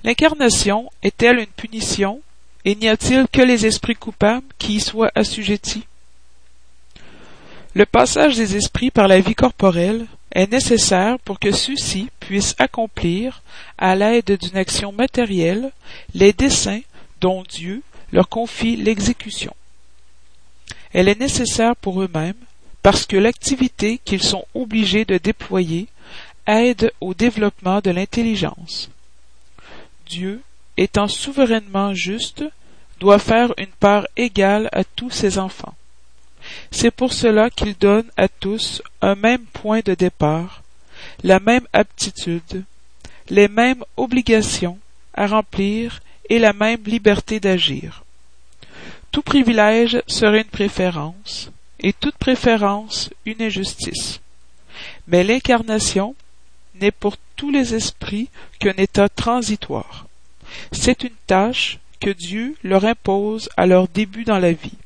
L'incarnation 0.03 0.91
est-elle 1.03 1.39
une 1.39 1.47
punition, 1.47 2.21
et 2.65 2.75
n'y 2.75 2.89
a-t-il 2.89 3.27
que 3.29 3.43
les 3.43 3.67
esprits 3.67 3.95
coupables 3.95 4.47
qui 4.59 4.77
y 4.77 4.81
soient 4.81 5.11
assujettis? 5.15 5.85
Le 7.75 7.87
passage 7.87 8.37
des 8.37 8.57
esprits 8.57 8.91
par 8.91 9.09
la 9.09 9.21
vie 9.21 9.35
corporelle 9.35 10.07
est 10.33 10.51
nécessaire 10.51 11.19
pour 11.19 11.39
que 11.39 11.53
ceux-ci 11.53 12.09
puissent 12.21 12.55
accomplir, 12.59 13.43
à 13.79 13.95
l'aide 13.97 14.39
d'une 14.41 14.57
action 14.57 14.93
matérielle, 14.93 15.73
les 16.15 16.33
desseins 16.33 16.83
dont 17.21 17.43
Dieu 17.43 17.83
leur 18.13 18.29
confie 18.29 18.77
l'exécution. 18.77 19.55
Elle 20.93 21.09
est 21.09 21.19
nécessaire 21.19 21.75
pour 21.77 22.01
eux-mêmes 22.03 22.35
parce 22.83 23.07
que 23.07 23.17
l'activité 23.17 23.99
qu'ils 24.05 24.23
sont 24.23 24.45
obligés 24.55 25.05
de 25.05 25.19
déployer 25.19 25.89
aide 26.47 26.93
au 27.01 27.15
développement 27.15 27.81
de 27.81 27.91
l'intelligence. 27.91 28.91
Dieu, 30.07 30.43
étant 30.77 31.09
souverainement 31.09 31.95
juste, 31.95 32.45
doit 33.01 33.19
faire 33.19 33.53
une 33.59 33.67
part 33.67 34.07
égale 34.17 34.69
à 34.73 34.85
tous 34.85 35.11
ses 35.11 35.39
enfants. 35.39 35.75
C'est 36.71 36.91
pour 36.91 37.13
cela 37.13 37.51
qu'il 37.51 37.77
donne 37.77 38.07
à 38.17 38.29
tous 38.29 38.83
un 39.01 39.15
même 39.15 39.45
point 39.47 39.81
de 39.85 39.95
départ, 39.95 40.63
la 41.23 41.41
même 41.41 41.67
aptitude, 41.73 42.65
les 43.31 43.49
mêmes 43.49 43.85
obligations 43.97 44.79
à 45.15 45.27
remplir 45.27 46.01
et 46.29 46.39
la 46.39 46.53
même 46.53 46.83
liberté 46.85 47.41
d'agir. 47.41 48.05
Tout 49.11 49.23
privilège 49.23 50.03
serait 50.07 50.43
une 50.43 50.45
préférence, 50.45 51.51
et 51.81 51.93
toute 51.93 52.17
préférence 52.17 53.11
une 53.27 53.43
injustice. 53.43 54.21
Mais 55.07 55.23
l'incarnation 55.23 56.15
n'est 56.81 56.91
pour 56.91 57.17
tous 57.37 57.51
les 57.51 57.75
esprits 57.75 58.29
qu'un 58.59 58.73
état 58.77 59.09
transitoire. 59.09 60.07
C'est 60.73 61.05
une 61.05 61.17
tâche 61.27 61.79
que 62.01 62.11
Dieu 62.11 62.57
leur 62.63 62.85
impose 62.85 63.49
à 63.57 63.67
leur 63.67 63.89
début 63.89 64.25
dans 64.25 64.39
la 64.39 64.53
vie 64.53 64.77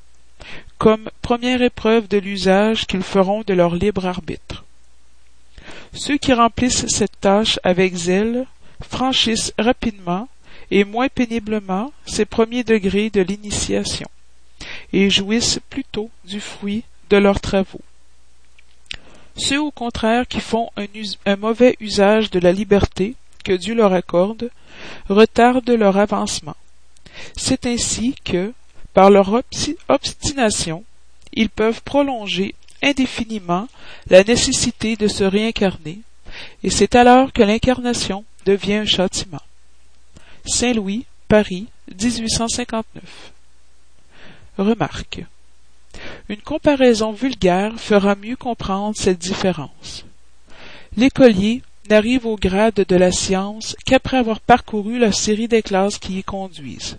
comme 0.78 1.10
première 1.22 1.60
épreuve 1.60 2.08
de 2.08 2.18
l'usage 2.18 2.86
qu'ils 2.86 3.02
feront 3.02 3.42
de 3.42 3.52
leur 3.52 3.74
libre 3.74 4.06
arbitre. 4.06 4.64
Ceux 5.92 6.16
qui 6.16 6.32
remplissent 6.32 6.86
cette 6.86 7.20
tâche 7.20 7.58
avec 7.64 7.94
zèle 7.94 8.46
franchissent 8.80 9.52
rapidement 9.58 10.28
et 10.70 10.84
moins 10.84 11.08
péniblement 11.08 11.92
ces 12.06 12.24
premiers 12.24 12.62
degrés 12.62 13.10
de 13.10 13.20
l'initiation, 13.20 14.08
et 14.92 15.10
jouissent 15.10 15.60
plutôt 15.68 16.10
du 16.24 16.40
fruit 16.40 16.84
de 17.10 17.16
leurs 17.16 17.40
travaux. 17.40 17.80
Ceux 19.36 19.60
au 19.60 19.70
contraire 19.70 20.28
qui 20.28 20.40
font 20.40 20.70
un, 20.76 21.36
mauvais 21.36 21.76
usage 21.80 22.30
de 22.30 22.38
la 22.38 22.52
liberté 22.52 23.14
que 23.48 23.54
Dieu 23.54 23.74
leur 23.74 23.94
accorde 23.94 24.50
retardent 25.08 25.70
leur 25.70 25.96
avancement. 25.96 26.56
C'est 27.34 27.64
ainsi 27.64 28.14
que, 28.22 28.52
par 28.92 29.08
leur 29.08 29.42
obstination, 29.88 30.84
ils 31.32 31.48
peuvent 31.48 31.80
prolonger 31.82 32.54
indéfiniment 32.82 33.66
la 34.10 34.22
nécessité 34.22 34.96
de 34.96 35.08
se 35.08 35.24
réincarner, 35.24 36.00
et 36.62 36.68
c'est 36.68 36.94
alors 36.94 37.32
que 37.32 37.42
l'incarnation 37.42 38.26
devient 38.44 38.74
un 38.74 38.84
châtiment. 38.84 39.40
Saint-Louis, 40.44 41.06
Paris, 41.26 41.68
1859. 41.88 43.32
Remarque. 44.58 45.24
Une 46.28 46.42
comparaison 46.42 47.12
vulgaire 47.12 47.72
fera 47.78 48.14
mieux 48.14 48.36
comprendre 48.36 48.94
cette 48.94 49.18
différence. 49.18 50.04
L'écolier 50.98 51.62
n'arrive 51.88 52.26
au 52.26 52.36
grade 52.36 52.84
de 52.86 52.96
la 52.96 53.12
science 53.12 53.76
qu'après 53.84 54.18
avoir 54.18 54.40
parcouru 54.40 54.98
la 54.98 55.12
série 55.12 55.48
des 55.48 55.62
classes 55.62 55.98
qui 55.98 56.18
y 56.18 56.22
conduisent. 56.22 56.98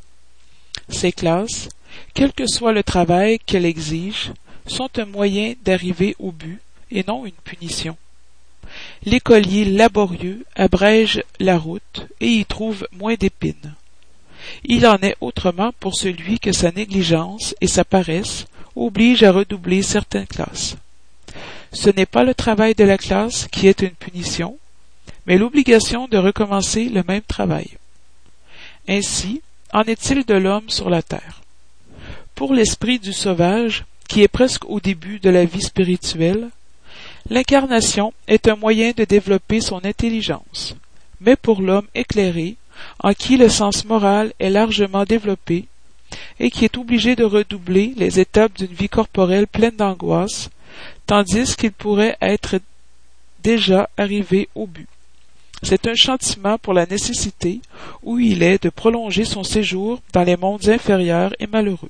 Ces 0.89 1.11
classes, 1.11 1.69
quel 2.13 2.33
que 2.33 2.47
soit 2.47 2.73
le 2.73 2.83
travail 2.83 3.39
qu'elles 3.39 3.65
exigent, 3.65 4.33
sont 4.67 4.89
un 4.97 5.05
moyen 5.05 5.53
d'arriver 5.63 6.15
au 6.19 6.31
but 6.31 6.59
et 6.91 7.03
non 7.07 7.25
une 7.25 7.31
punition. 7.31 7.97
L'écolier 9.03 9.65
laborieux 9.65 10.45
abrège 10.55 11.23
la 11.39 11.57
route 11.57 12.07
et 12.19 12.27
y 12.27 12.45
trouve 12.45 12.87
moins 12.91 13.15
d'épines. 13.15 13.73
Il 14.63 14.85
en 14.87 14.97
est 14.97 15.17
autrement 15.21 15.71
pour 15.79 15.95
celui 15.95 16.39
que 16.39 16.51
sa 16.51 16.71
négligence 16.71 17.55
et 17.61 17.67
sa 17.67 17.83
paresse 17.83 18.45
obligent 18.75 19.23
à 19.23 19.31
redoubler 19.31 19.81
certaines 19.81 20.27
classes. 20.27 20.75
Ce 21.71 21.89
n'est 21.89 22.05
pas 22.05 22.23
le 22.23 22.33
travail 22.33 22.73
de 22.75 22.83
la 22.83 22.97
classe 22.97 23.47
qui 23.51 23.67
est 23.67 23.81
une 23.81 23.91
punition, 23.91 24.57
mais 25.29 25.37
l'obligation 25.37 26.07
de 26.07 26.17
recommencer 26.17 26.85
le 26.85 27.03
même 27.07 27.21
travail. 27.21 27.69
Ainsi, 28.87 29.43
en 29.71 29.83
est-il 29.83 30.25
de 30.25 30.33
l'homme 30.33 30.71
sur 30.71 30.89
la 30.89 31.03
terre? 31.03 31.41
Pour 32.33 32.55
l'esprit 32.55 32.97
du 32.97 33.13
sauvage, 33.13 33.85
qui 34.07 34.23
est 34.23 34.27
presque 34.27 34.65
au 34.65 34.79
début 34.79 35.19
de 35.19 35.29
la 35.29 35.45
vie 35.45 35.61
spirituelle, 35.61 36.49
l'incarnation 37.29 38.11
est 38.27 38.47
un 38.47 38.55
moyen 38.55 38.91
de 38.97 39.03
développer 39.03 39.61
son 39.61 39.85
intelligence. 39.85 40.75
Mais 41.21 41.35
pour 41.35 41.61
l'homme 41.61 41.87
éclairé, 41.93 42.55
en 43.03 43.13
qui 43.13 43.37
le 43.37 43.49
sens 43.49 43.85
moral 43.85 44.33
est 44.39 44.49
largement 44.49 45.05
développé, 45.05 45.65
et 46.39 46.49
qui 46.49 46.65
est 46.65 46.75
obligé 46.75 47.15
de 47.15 47.23
redoubler 47.23 47.93
les 47.97 48.19
étapes 48.19 48.57
d'une 48.57 48.73
vie 48.73 48.89
corporelle 48.89 49.45
pleine 49.45 49.75
d'angoisse, 49.75 50.49
tandis 51.05 51.55
qu'il 51.55 51.71
pourrait 51.71 52.17
être 52.19 52.59
déjà 53.43 53.91
arrivé 53.95 54.49
au 54.55 54.65
but. 54.65 54.87
C'est 55.61 55.87
un 55.87 55.95
chantiment 55.95 56.57
pour 56.57 56.73
la 56.73 56.85
nécessité, 56.85 57.61
où 58.03 58.19
il 58.19 58.43
est, 58.43 58.63
de 58.63 58.69
prolonger 58.69 59.25
son 59.25 59.43
séjour 59.43 60.01
dans 60.13 60.23
les 60.23 60.37
mondes 60.37 60.69
inférieurs 60.69 61.33
et 61.39 61.47
malheureux. 61.47 61.89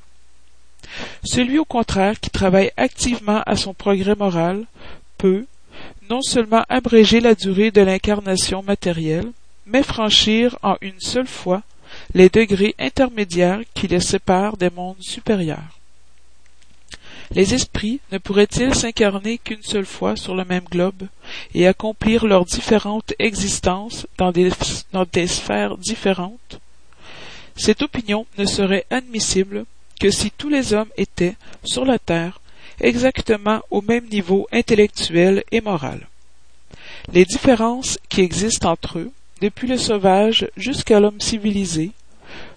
Celui 1.23 1.59
au 1.59 1.65
contraire 1.65 2.19
qui 2.19 2.29
travaille 2.29 2.71
activement 2.77 3.41
à 3.45 3.55
son 3.55 3.73
progrès 3.73 4.15
moral 4.15 4.65
peut, 5.17 5.45
non 6.09 6.21
seulement 6.21 6.63
abréger 6.69 7.19
la 7.19 7.35
durée 7.35 7.71
de 7.71 7.81
l'incarnation 7.81 8.63
matérielle, 8.63 9.31
mais 9.65 9.83
franchir 9.83 10.57
en 10.63 10.75
une 10.81 10.99
seule 10.99 11.27
fois 11.27 11.61
les 12.13 12.29
degrés 12.29 12.75
intermédiaires 12.79 13.61
qui 13.73 13.87
les 13.87 13.99
séparent 13.99 14.57
des 14.57 14.69
mondes 14.69 15.01
supérieurs. 15.01 15.78
Les 17.31 17.53
esprits 17.53 17.99
ne 18.11 18.17
pourraient-ils 18.17 18.73
s'incarner 18.73 19.37
qu'une 19.37 19.61
seule 19.61 19.85
fois 19.85 20.15
sur 20.15 20.35
le 20.35 20.45
même 20.45 20.63
globe 20.63 21.07
et 21.53 21.67
accomplir 21.67 22.25
leurs 22.25 22.45
différentes 22.45 23.13
existences 23.19 24.07
dans 24.17 24.31
des, 24.31 24.51
dans 24.91 25.05
sphères 25.27 25.77
différentes? 25.77 26.59
Cette 27.55 27.83
opinion 27.83 28.25
ne 28.37 28.45
serait 28.45 28.85
admissible 28.89 29.65
que 29.99 30.09
si 30.09 30.31
tous 30.31 30.49
les 30.49 30.73
hommes 30.73 30.89
étaient, 30.97 31.35
sur 31.63 31.85
la 31.85 31.99
terre, 31.99 32.39
exactement 32.79 33.61
au 33.69 33.81
même 33.81 34.07
niveau 34.07 34.47
intellectuel 34.51 35.43
et 35.51 35.61
moral. 35.61 36.07
Les 37.11 37.25
différences 37.25 37.99
qui 38.07 38.21
existent 38.21 38.71
entre 38.71 38.99
eux, 38.99 39.11
depuis 39.41 39.67
le 39.67 39.77
sauvage 39.77 40.47
jusqu'à 40.57 40.99
l'homme 40.99 41.21
civilisé, 41.21 41.91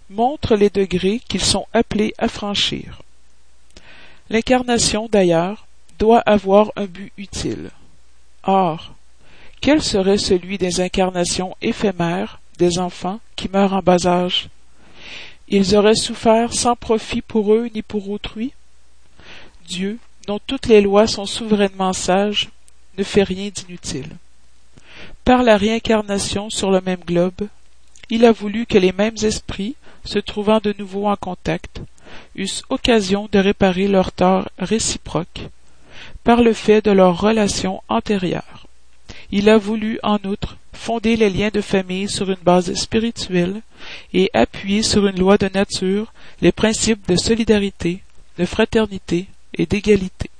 montrent 0.08 0.56
les 0.56 0.70
degrés 0.70 1.20
qu'ils 1.28 1.44
sont 1.44 1.66
appelés 1.72 2.14
à 2.18 2.28
franchir. 2.28 3.02
L'incarnation, 4.32 5.10
d'ailleurs, 5.12 5.66
doit 5.98 6.20
avoir 6.20 6.72
un 6.76 6.86
but 6.86 7.12
utile. 7.18 7.70
Or, 8.44 8.94
quel 9.60 9.82
serait 9.82 10.16
celui 10.16 10.56
des 10.56 10.80
incarnations 10.80 11.54
éphémères 11.60 12.40
des 12.56 12.78
enfants 12.78 13.20
qui 13.36 13.50
meurent 13.50 13.74
en 13.74 13.82
bas 13.82 14.06
âge? 14.06 14.48
Ils 15.48 15.76
auraient 15.76 15.94
souffert 15.94 16.54
sans 16.54 16.74
profit 16.76 17.20
pour 17.20 17.52
eux 17.52 17.68
ni 17.74 17.82
pour 17.82 18.08
autrui? 18.08 18.54
Dieu, 19.68 19.98
dont 20.26 20.40
toutes 20.46 20.66
les 20.66 20.80
lois 20.80 21.06
sont 21.06 21.26
souverainement 21.26 21.92
sages, 21.92 22.48
ne 22.96 23.04
fait 23.04 23.24
rien 23.24 23.50
d'inutile. 23.50 24.16
Par 25.26 25.42
la 25.42 25.58
réincarnation 25.58 26.48
sur 26.48 26.70
le 26.70 26.80
même 26.80 27.04
globe, 27.06 27.48
il 28.08 28.24
a 28.24 28.32
voulu 28.32 28.64
que 28.64 28.78
les 28.78 28.92
mêmes 28.92 29.18
esprits, 29.22 29.76
se 30.06 30.18
trouvant 30.18 30.58
de 30.58 30.74
nouveau 30.78 31.06
en 31.06 31.16
contact, 31.16 31.82
eussent 32.36 32.62
occasion 32.68 33.28
de 33.30 33.38
réparer 33.38 33.88
leurs 33.88 34.12
torts 34.12 34.48
réciproques 34.58 35.48
par 36.24 36.42
le 36.42 36.52
fait 36.52 36.84
de 36.84 36.90
leurs 36.90 37.20
relations 37.20 37.82
antérieures. 37.88 38.66
Il 39.30 39.48
a 39.48 39.58
voulu, 39.58 39.98
en 40.02 40.18
outre, 40.24 40.56
fonder 40.72 41.16
les 41.16 41.30
liens 41.30 41.50
de 41.52 41.60
famille 41.60 42.08
sur 42.08 42.30
une 42.30 42.42
base 42.42 42.74
spirituelle 42.74 43.62
et 44.12 44.30
appuyer 44.34 44.82
sur 44.82 45.06
une 45.06 45.18
loi 45.18 45.38
de 45.38 45.48
nature 45.48 46.12
les 46.40 46.52
principes 46.52 47.08
de 47.08 47.16
solidarité, 47.16 48.02
de 48.38 48.44
fraternité 48.44 49.26
et 49.54 49.66
d'égalité. 49.66 50.31